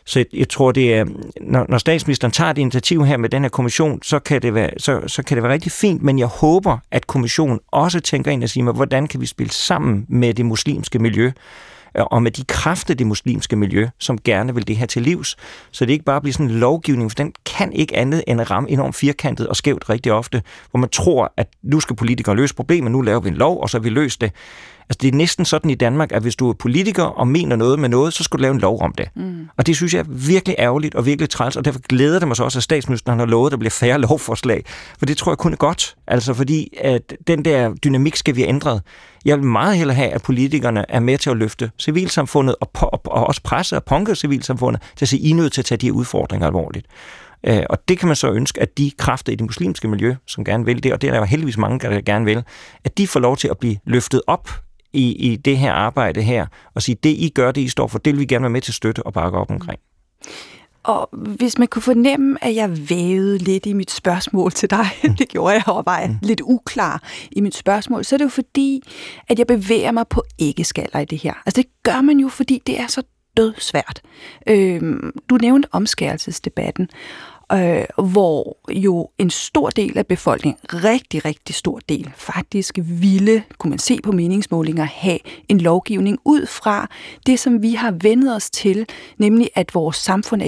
[0.06, 1.04] Så jeg, jeg tror, det er,
[1.40, 4.70] når, når statsministeren tager et initiativ her med den her kommission, så kan, det være,
[4.78, 8.42] så, så kan det være rigtig fint, men jeg håber, at kommissionen også tænker ind
[8.42, 11.32] og siger, hvordan kan vi spille sammen med det muslimske miljø,
[11.96, 15.36] øh, og med de kræfter det muslimske miljø, som gerne vil det her til livs.
[15.70, 18.50] Så det ikke bare bliver sådan en lovgivning, for den kan ikke andet end at
[18.50, 22.54] ramme enormt firkantet og skævt rigtig ofte, hvor man tror, at nu skal politikere løse
[22.54, 24.32] problemet, nu laver vi en lov, og så har vi løst det.
[24.88, 27.78] Altså, det er næsten sådan i Danmark, at hvis du er politiker og mener noget
[27.78, 29.08] med noget, så skal du lave en lov om det.
[29.16, 29.48] Mm.
[29.56, 32.36] Og det synes jeg er virkelig ærgerligt og virkelig træls, og derfor glæder det mig
[32.36, 34.64] så også, at statsministeren har lovet, at der bliver færre lovforslag.
[34.98, 35.96] For det tror jeg kun er godt.
[36.06, 38.82] Altså, fordi at den der dynamik skal vi have ændret.
[39.24, 43.00] Jeg vil meget hellere have, at politikerne er med til at løfte civilsamfundet og, og,
[43.04, 45.78] og også presse og punke civilsamfundet til at sige, I er nødt til at tage
[45.78, 46.86] de her udfordringer alvorligt.
[47.46, 50.44] Øh, og det kan man så ønske, at de kræfter i det muslimske miljø, som
[50.44, 52.44] gerne vil det, og det er der jo heldigvis mange, der gerne vil,
[52.84, 54.50] at de får lov til at blive løftet op
[54.96, 57.98] i, i det her arbejde her, og sige, det I gør, det I står for,
[57.98, 59.80] det vil vi gerne være med til at støtte og bakke op omkring.
[60.82, 65.14] Og hvis man kunne fornemme, at jeg vævede lidt i mit spørgsmål til dig, mm.
[65.18, 66.18] det gjorde jeg, og var mm.
[66.22, 68.82] lidt uklar i mit spørgsmål, så er det jo fordi,
[69.28, 71.34] at jeg bevæger mig på ikke-skaller i det her.
[71.46, 73.02] Altså det gør man jo, fordi det er så
[73.36, 74.02] dødsvært.
[74.46, 76.88] Øhm, du nævnte omskærelsesdebatten,
[77.52, 83.70] øh, hvor jo en stor del af befolkningen, rigtig, rigtig stor del, faktisk ville, kunne
[83.70, 85.18] man se på meningsmålinger, have
[85.48, 86.88] en lovgivning ud fra
[87.26, 88.86] det, som vi har vendet os til,
[89.18, 90.46] nemlig at vores samfund er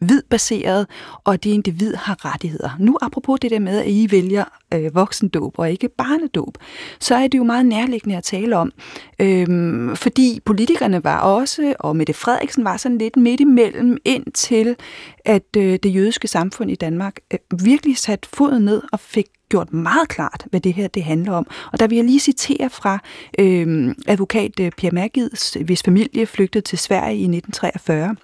[0.00, 0.86] individbaseret,
[1.24, 2.70] og at det individ har rettigheder.
[2.78, 4.44] Nu apropos det der med, at I vælger
[4.74, 6.58] øh, voksendåb og ikke barnedåb,
[7.00, 8.72] så er det jo meget nærliggende at tale om,
[9.18, 14.76] øhm, fordi politikerne var også, og Mette Frederiksen var sådan lidt midt imellem ind til,
[15.24, 19.72] at øh, det jødiske samfund i Danmark øh, virkelig satte foden ned og fik gjort
[19.72, 21.46] meget klart, hvad det her det handler om.
[21.72, 22.98] Og der vil jeg lige citere fra
[23.38, 28.16] øhm, øh, advokat Pierre Magids, hvis familie flygtede til Sverige i 1943.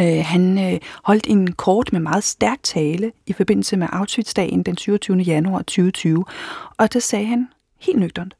[0.00, 4.76] Øh, han øh, holdt en kort med meget stærk tale i forbindelse med Auschwitz-dagen den
[4.76, 5.16] 27.
[5.16, 6.24] januar 2020.
[6.78, 7.48] Og der sagde han
[7.80, 8.34] helt nøgternt.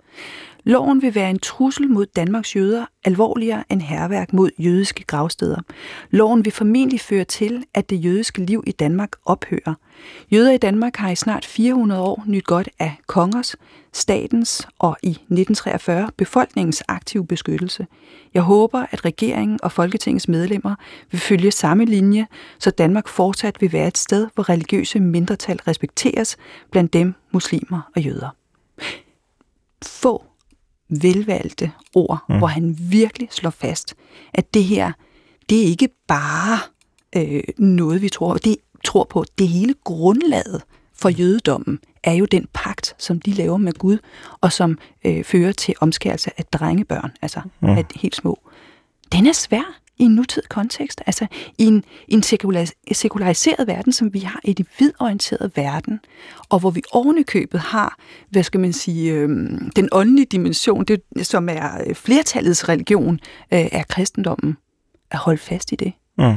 [0.67, 5.61] Loven vil være en trussel mod Danmarks jøder alvorligere end herværk mod jødiske gravsteder.
[6.11, 9.75] Loven vil formentlig føre til, at det jødiske liv i Danmark ophører.
[10.33, 13.57] Jøder i Danmark har i snart 400 år nyt godt af kongers,
[13.93, 17.87] statens og i 1943 befolkningens aktive beskyttelse.
[18.35, 20.75] Jeg håber, at regeringen og Folketingets medlemmer
[21.11, 22.27] vil følge samme linje,
[22.59, 26.37] så Danmark fortsat vil være et sted, hvor religiøse mindretal respekteres,
[26.71, 28.29] blandt dem muslimer og jøder.
[29.83, 30.25] Få
[30.89, 32.39] velvalgte ord, mm.
[32.39, 33.95] hvor han virkelig slår fast,
[34.35, 34.93] at det her,
[35.49, 36.59] det er ikke bare
[37.17, 39.25] øh, noget, vi tror, det tror på.
[39.39, 40.63] Det hele grundlaget
[40.95, 43.99] for jødedommen er jo den pagt, som de laver med Gud,
[44.41, 47.69] og som øh, fører til omskærelse af drengebørn, altså mm.
[47.69, 48.39] af helt små.
[49.13, 51.27] Den er svær i en nutidig kontekst, altså
[51.59, 52.23] i en, en
[52.93, 56.01] sekulariseret verden, som vi har, i et vidorienteret verden,
[56.49, 57.99] og hvor vi ovenikøbet har,
[58.31, 59.29] hvad skal man sige, øh,
[59.77, 63.21] den åndelige dimension, det, som er øh, flertallets religion,
[63.53, 64.57] øh, er kristendommen,
[65.11, 65.93] at holde fast i det.
[66.19, 66.35] Mm.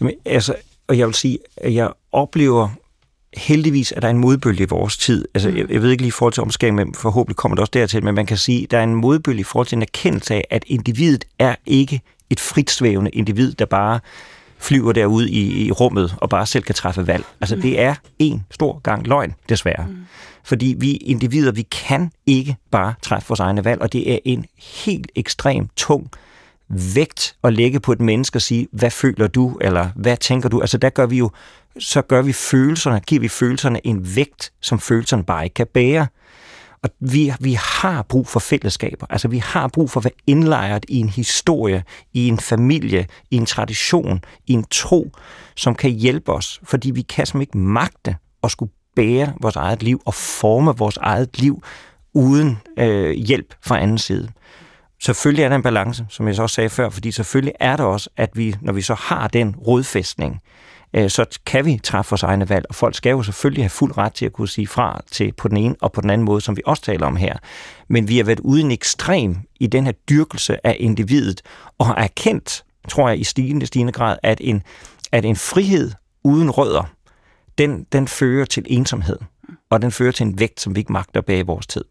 [0.00, 0.54] Jamen, altså,
[0.88, 2.68] og jeg vil sige, at jeg oplever
[3.36, 5.28] heldigvis, at der er en modbølge i vores tid.
[5.34, 7.70] Altså, jeg, jeg ved ikke lige i forhold til omskæring, men forhåbentlig kommer det også
[7.74, 10.34] dertil, men man kan sige, at der er en modbølge i forhold til en erkendelse
[10.34, 12.00] af, at individet er ikke
[12.30, 14.00] et fritsvævende individ, der bare
[14.58, 17.24] flyver derude i, i rummet og bare selv kan træffe valg.
[17.40, 17.62] Altså, mm.
[17.62, 19.86] det er en stor gang løgn, desværre.
[19.88, 19.96] Mm.
[20.44, 24.44] Fordi vi individer, vi kan ikke bare træffe vores egne valg, og det er en
[24.84, 26.10] helt ekstrem tung
[26.68, 30.60] vægt at lægge på et menneske og sige, hvad føler du, eller hvad tænker du?
[30.60, 31.30] Altså, der gør vi jo,
[31.78, 36.06] så gør vi følelserne, giver vi følelserne en vægt, som følelserne bare ikke kan bære.
[36.84, 39.06] Og vi, vi har brug for fællesskaber.
[39.10, 43.36] Altså, vi har brug for at være indlejret i en historie, i en familie, i
[43.36, 45.10] en tradition, i en tro,
[45.56, 46.60] som kan hjælpe os.
[46.64, 50.96] Fordi vi kan som ikke magte at skulle bære vores eget liv og forme vores
[50.96, 51.62] eget liv
[52.14, 54.28] uden øh, hjælp fra anden side.
[55.02, 57.84] Selvfølgelig er der en balance, som jeg så også sagde før, fordi selvfølgelig er der
[57.84, 60.40] også, at vi, når vi så har den rodfæstning, Øh,
[60.94, 63.98] Øh, så kan vi træffe vores egne valg, og folk skal jo selvfølgelig have fuld
[63.98, 66.40] ret til at kunne sige fra til på den ene og på den anden måde,
[66.40, 67.36] som vi også taler om her.
[67.88, 71.42] Men vi har været uden ekstrem i den her dyrkelse af individet,
[71.78, 74.62] og har erkendt, tror jeg, i stigende, stigende grad, at en,
[75.12, 75.92] at en frihed
[76.24, 76.82] uden rødder,
[77.58, 79.18] den, den fører til ensomhed,
[79.70, 81.84] og den fører til en vægt, som vi ikke magter bag i vores tid.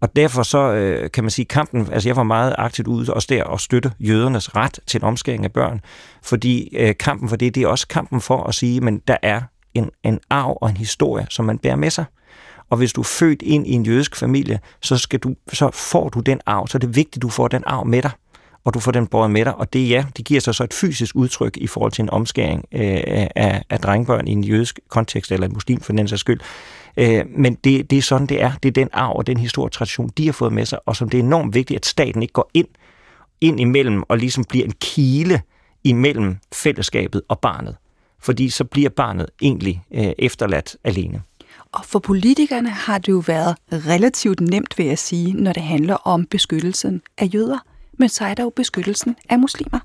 [0.00, 3.26] Og derfor så øh, kan man sige, kampen, altså jeg var meget aktivt ude også
[3.30, 5.80] der og støtte jødernes ret til en omskæring af børn,
[6.22, 9.40] fordi øh, kampen for det, det er også kampen for at sige, men der er
[9.74, 12.04] en, en arv og en historie, som man bærer med sig.
[12.70, 16.08] Og hvis du er født ind i en jødisk familie, så, skal du, så får
[16.08, 18.10] du den arv, så er det vigtigt, at du får den arv med dig
[18.64, 19.54] og du får den båret med dig.
[19.54, 22.64] Og det ja, det giver sig så et fysisk udtryk i forhold til en omskæring
[22.72, 23.00] øh,
[23.36, 26.40] af, af drengebørn i en jødisk kontekst, eller en muslim for den sags skyld.
[27.00, 28.52] Øh, men det, det er sådan, det er.
[28.62, 31.20] Det er den arv og den historietradition, de har fået med sig, og som det
[31.20, 32.68] er enormt vigtigt, at staten ikke går ind,
[33.40, 35.42] ind imellem og ligesom bliver en kile
[35.84, 37.76] imellem fællesskabet og barnet.
[38.22, 41.22] Fordi så bliver barnet egentlig øh, efterladt alene.
[41.72, 45.94] Og for politikerne har det jo været relativt nemt, vil jeg sige, når det handler
[45.94, 47.58] om beskyttelsen af jøder.
[47.98, 49.78] Men så er der jo beskyttelsen af muslimer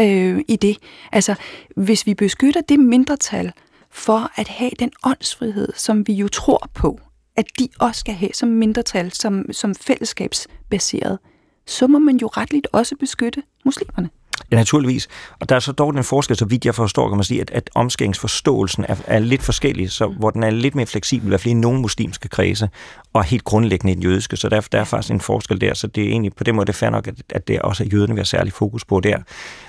[0.00, 0.76] øh, i det.
[1.12, 1.34] Altså,
[1.76, 3.52] hvis vi beskytter det mindretal,
[3.90, 7.00] for at have den åndsfrihed, som vi jo tror på,
[7.36, 11.18] at de også skal have som mindretal, som, som fællesskabsbaseret,
[11.66, 14.10] så må man jo retligt også beskytte muslimerne.
[14.50, 15.08] Ja, naturligvis.
[15.40, 17.50] Og der er så dog den forskel, så vidt jeg forstår, kan man sige, at,
[17.50, 20.14] at omskæringsforståelsen er, er lidt forskellig, så, mm.
[20.14, 22.68] hvor den er lidt mere fleksibel, i hvert fald i nogle muslimske kredse,
[23.12, 25.86] og helt grundlæggende i den jødiske, så der, der er faktisk en forskel der, så
[25.86, 27.88] det er egentlig på den måde det er fair nok, at, at det også er
[27.92, 29.18] jøderne, vi har særlig fokus på der.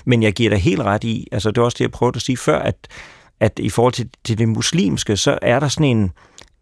[0.04, 2.22] Men jeg giver dig helt ret i, altså det er også det, jeg prøvede at
[2.22, 2.88] sige før, at
[3.40, 6.12] at i forhold til, til det muslimske, så er der sådan en,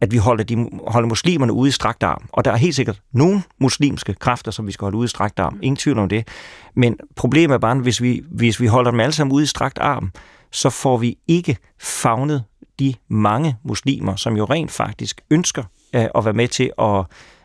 [0.01, 2.29] at vi holder, de, holder muslimerne ude i strakt arm.
[2.33, 5.39] Og der er helt sikkert nogle muslimske kræfter, som vi skal holde ude i strakt
[5.39, 5.59] arm.
[5.62, 6.29] Ingen tvivl om det.
[6.74, 9.47] Men problemet er bare, at hvis vi, hvis vi holder dem alle sammen ude i
[9.47, 10.12] strakt arm,
[10.53, 12.45] så får vi ikke fagnet
[12.79, 15.64] de mange muslimer, som jo rent faktisk ønsker
[15.95, 17.05] øh, at være med til at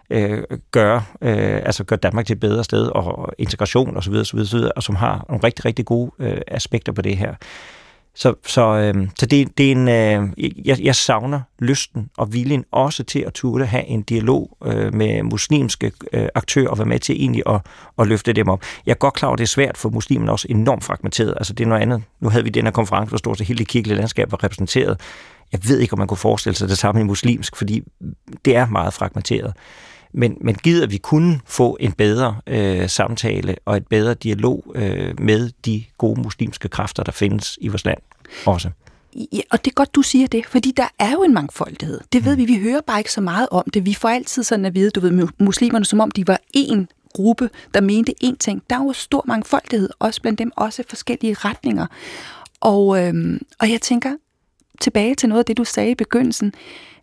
[0.10, 4.60] øh, gøre, øh, altså gøre Danmark til et bedre sted, og integration osv., osv., osv.
[4.76, 7.36] og som har nogle rigtig, rigtig gode øh, aspekter på det her.
[8.16, 12.66] Så, så, øh, så det, det er en, øh, jeg, jeg savner lysten og viljen
[12.72, 17.00] også til at turde have en dialog øh, med muslimske øh, aktører og være med
[17.00, 17.62] til egentlig at,
[18.00, 18.62] at løfte dem op.
[18.86, 21.34] Jeg er godt klar over, at det er svært for muslimerne også enormt fragmenteret.
[21.38, 22.04] Altså det er noget andet.
[22.20, 25.00] Nu havde vi den her konference, hvor stort set hele det kirkelige landskab var repræsenteret.
[25.52, 27.84] Jeg ved ikke, om man kunne forestille sig det samme i muslimsk, fordi
[28.46, 29.54] det er meget fragmenteret.
[30.14, 35.20] Men, men gider vi kunne få en bedre øh, samtale og et bedre dialog øh,
[35.20, 38.00] med de gode muslimske kræfter, der findes i vores land
[38.46, 38.70] også.
[39.16, 42.00] Ja, og det er godt, du siger det, fordi der er jo en mangfoldighed.
[42.14, 43.86] Det ved vi, vi hører bare ikke så meget om det.
[43.86, 47.50] Vi får altid sådan at vide, du ved, muslimerne, som om de var én gruppe,
[47.74, 48.64] der mente én ting.
[48.70, 51.86] Der er jo stor mangfoldighed, også blandt dem, også forskellige retninger.
[52.62, 54.16] Og, øhm, og jeg tænker
[54.82, 56.54] tilbage til noget af det, du sagde i begyndelsen,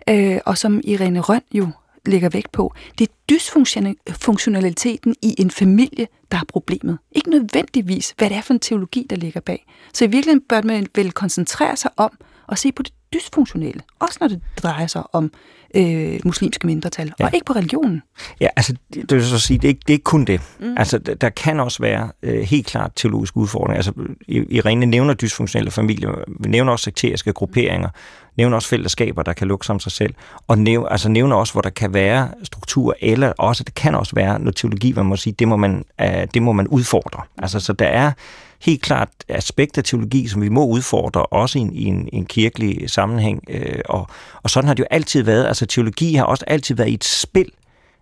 [0.09, 1.69] øh, og som Irene Røn jo
[2.07, 6.99] lægger vægt på, det er dysfunktionaliteten i en familie, der er problemet.
[7.13, 9.67] Ikke nødvendigvis, hvad det er for en teologi, der ligger bag.
[9.95, 14.19] Så i virkeligheden bør man vel koncentrere sig om at se på det dysfunktionelle, også
[14.21, 15.33] når det drejer sig om
[15.75, 17.25] øh, muslimske mindretal, ja.
[17.25, 18.03] og ikke på religionen.
[18.41, 20.41] Ja, altså, det vil så sige, det er ikke, det er ikke kun det.
[20.61, 20.75] Mm.
[20.77, 23.77] Altså, der kan også være øh, helt klart teologiske udfordringer.
[23.77, 23.93] Altså,
[24.29, 26.11] Irene nævner dysfunktionelle familier,
[26.47, 27.89] nævner også sekteriske grupperinger,
[28.37, 30.15] nævner også fællesskaber, der kan lukke som sig selv,
[30.49, 34.15] og nævner, altså nævner også, hvor der kan være struktur, eller også, det kan også
[34.15, 37.23] være noget teologi, man må sige, det må man, uh, det må man udfordre.
[37.39, 38.13] Altså, så der er
[38.61, 42.27] helt klart aspekt af teologi, som vi må udfordre, også i en, i en, en
[42.27, 43.45] kirkelig sammenhæng.
[43.49, 44.07] Øh, og,
[44.43, 45.47] og sådan har det jo altid været.
[45.47, 47.51] Altså teologi har også altid været i et spil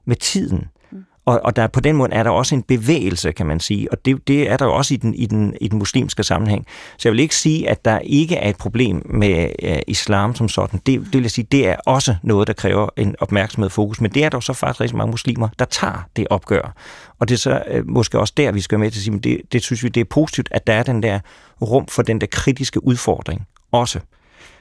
[0.05, 0.65] med tiden.
[1.29, 4.05] Og, og der, på den måde er der også en bevægelse, kan man sige, og
[4.05, 6.67] det, det er der jo også i den, i, den, i den muslimske sammenhæng.
[6.99, 10.49] Så jeg vil ikke sige, at der ikke er et problem med øh, islam som
[10.49, 10.81] sådan.
[10.87, 14.01] Det, det vil jeg sige, det er også noget, der kræver en opmærksomhed og fokus,
[14.01, 16.75] men det er der jo så faktisk rigtig mange muslimer, der tager det opgør.
[17.19, 19.13] Og det er så øh, måske også der, vi skal være med til at sige,
[19.13, 21.21] men det, det synes vi, det er positivt, at der er den der
[21.63, 24.01] rum for den der kritiske udfordring også.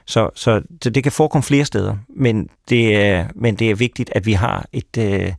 [0.08, 4.10] Så, så, så det kan forekomme flere steder, men det, er, men det er vigtigt,
[4.14, 5.32] at vi har et, øh,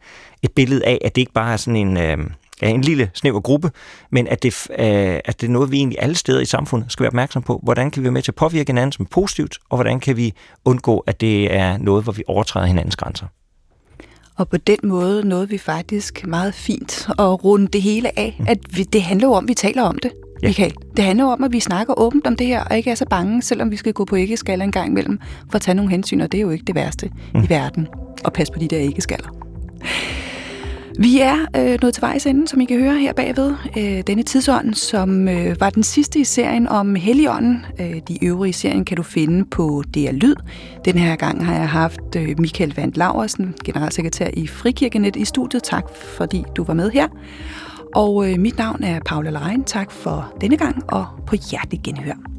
[0.43, 2.17] et billede af, at det ikke bare er sådan en, øh,
[2.61, 3.71] en lille snæver gruppe,
[4.11, 7.03] men at det, øh, at det er noget, vi egentlig alle steder i samfundet skal
[7.03, 7.59] være opmærksom på.
[7.63, 10.33] Hvordan kan vi være med til at påvirke hinanden som positivt, og hvordan kan vi
[10.65, 13.25] undgå, at det er noget, hvor vi overtræder hinandens grænser.
[14.35, 18.35] Og på den måde nåede vi faktisk meget fint at runde det hele af.
[18.39, 18.45] Mm.
[18.47, 20.11] At vi, det handler jo om, at vi taler om det,
[20.41, 20.47] ja.
[20.47, 20.73] Michael.
[20.97, 23.05] Det handler jo om, at vi snakker åbent om det her, og ikke er så
[23.09, 25.19] bange, selvom vi skal gå på æggeskaller en gang imellem,
[25.49, 27.43] for at tage nogle hensyn, og det er jo ikke det værste mm.
[27.43, 27.87] i verden.
[28.23, 29.29] Og passe på de der æggeskaller.
[31.01, 33.55] Vi er øh, nået til vejs ende, som I kan høre her bagved.
[33.77, 37.65] Øh, denne tidsånd, som øh, var den sidste i serien om Helligånden.
[37.79, 40.35] Øh, de øvrige serien kan du finde på DR Lyd.
[40.85, 45.63] Den her gang har jeg haft øh, Michael Vandt Laversen, generalsekretær i Frikirkenet, i studiet.
[45.63, 47.07] Tak fordi du var med her.
[47.95, 49.63] Og øh, mit navn er Paula Lerein.
[49.63, 52.38] Tak for denne gang, og på hjertelig genhør.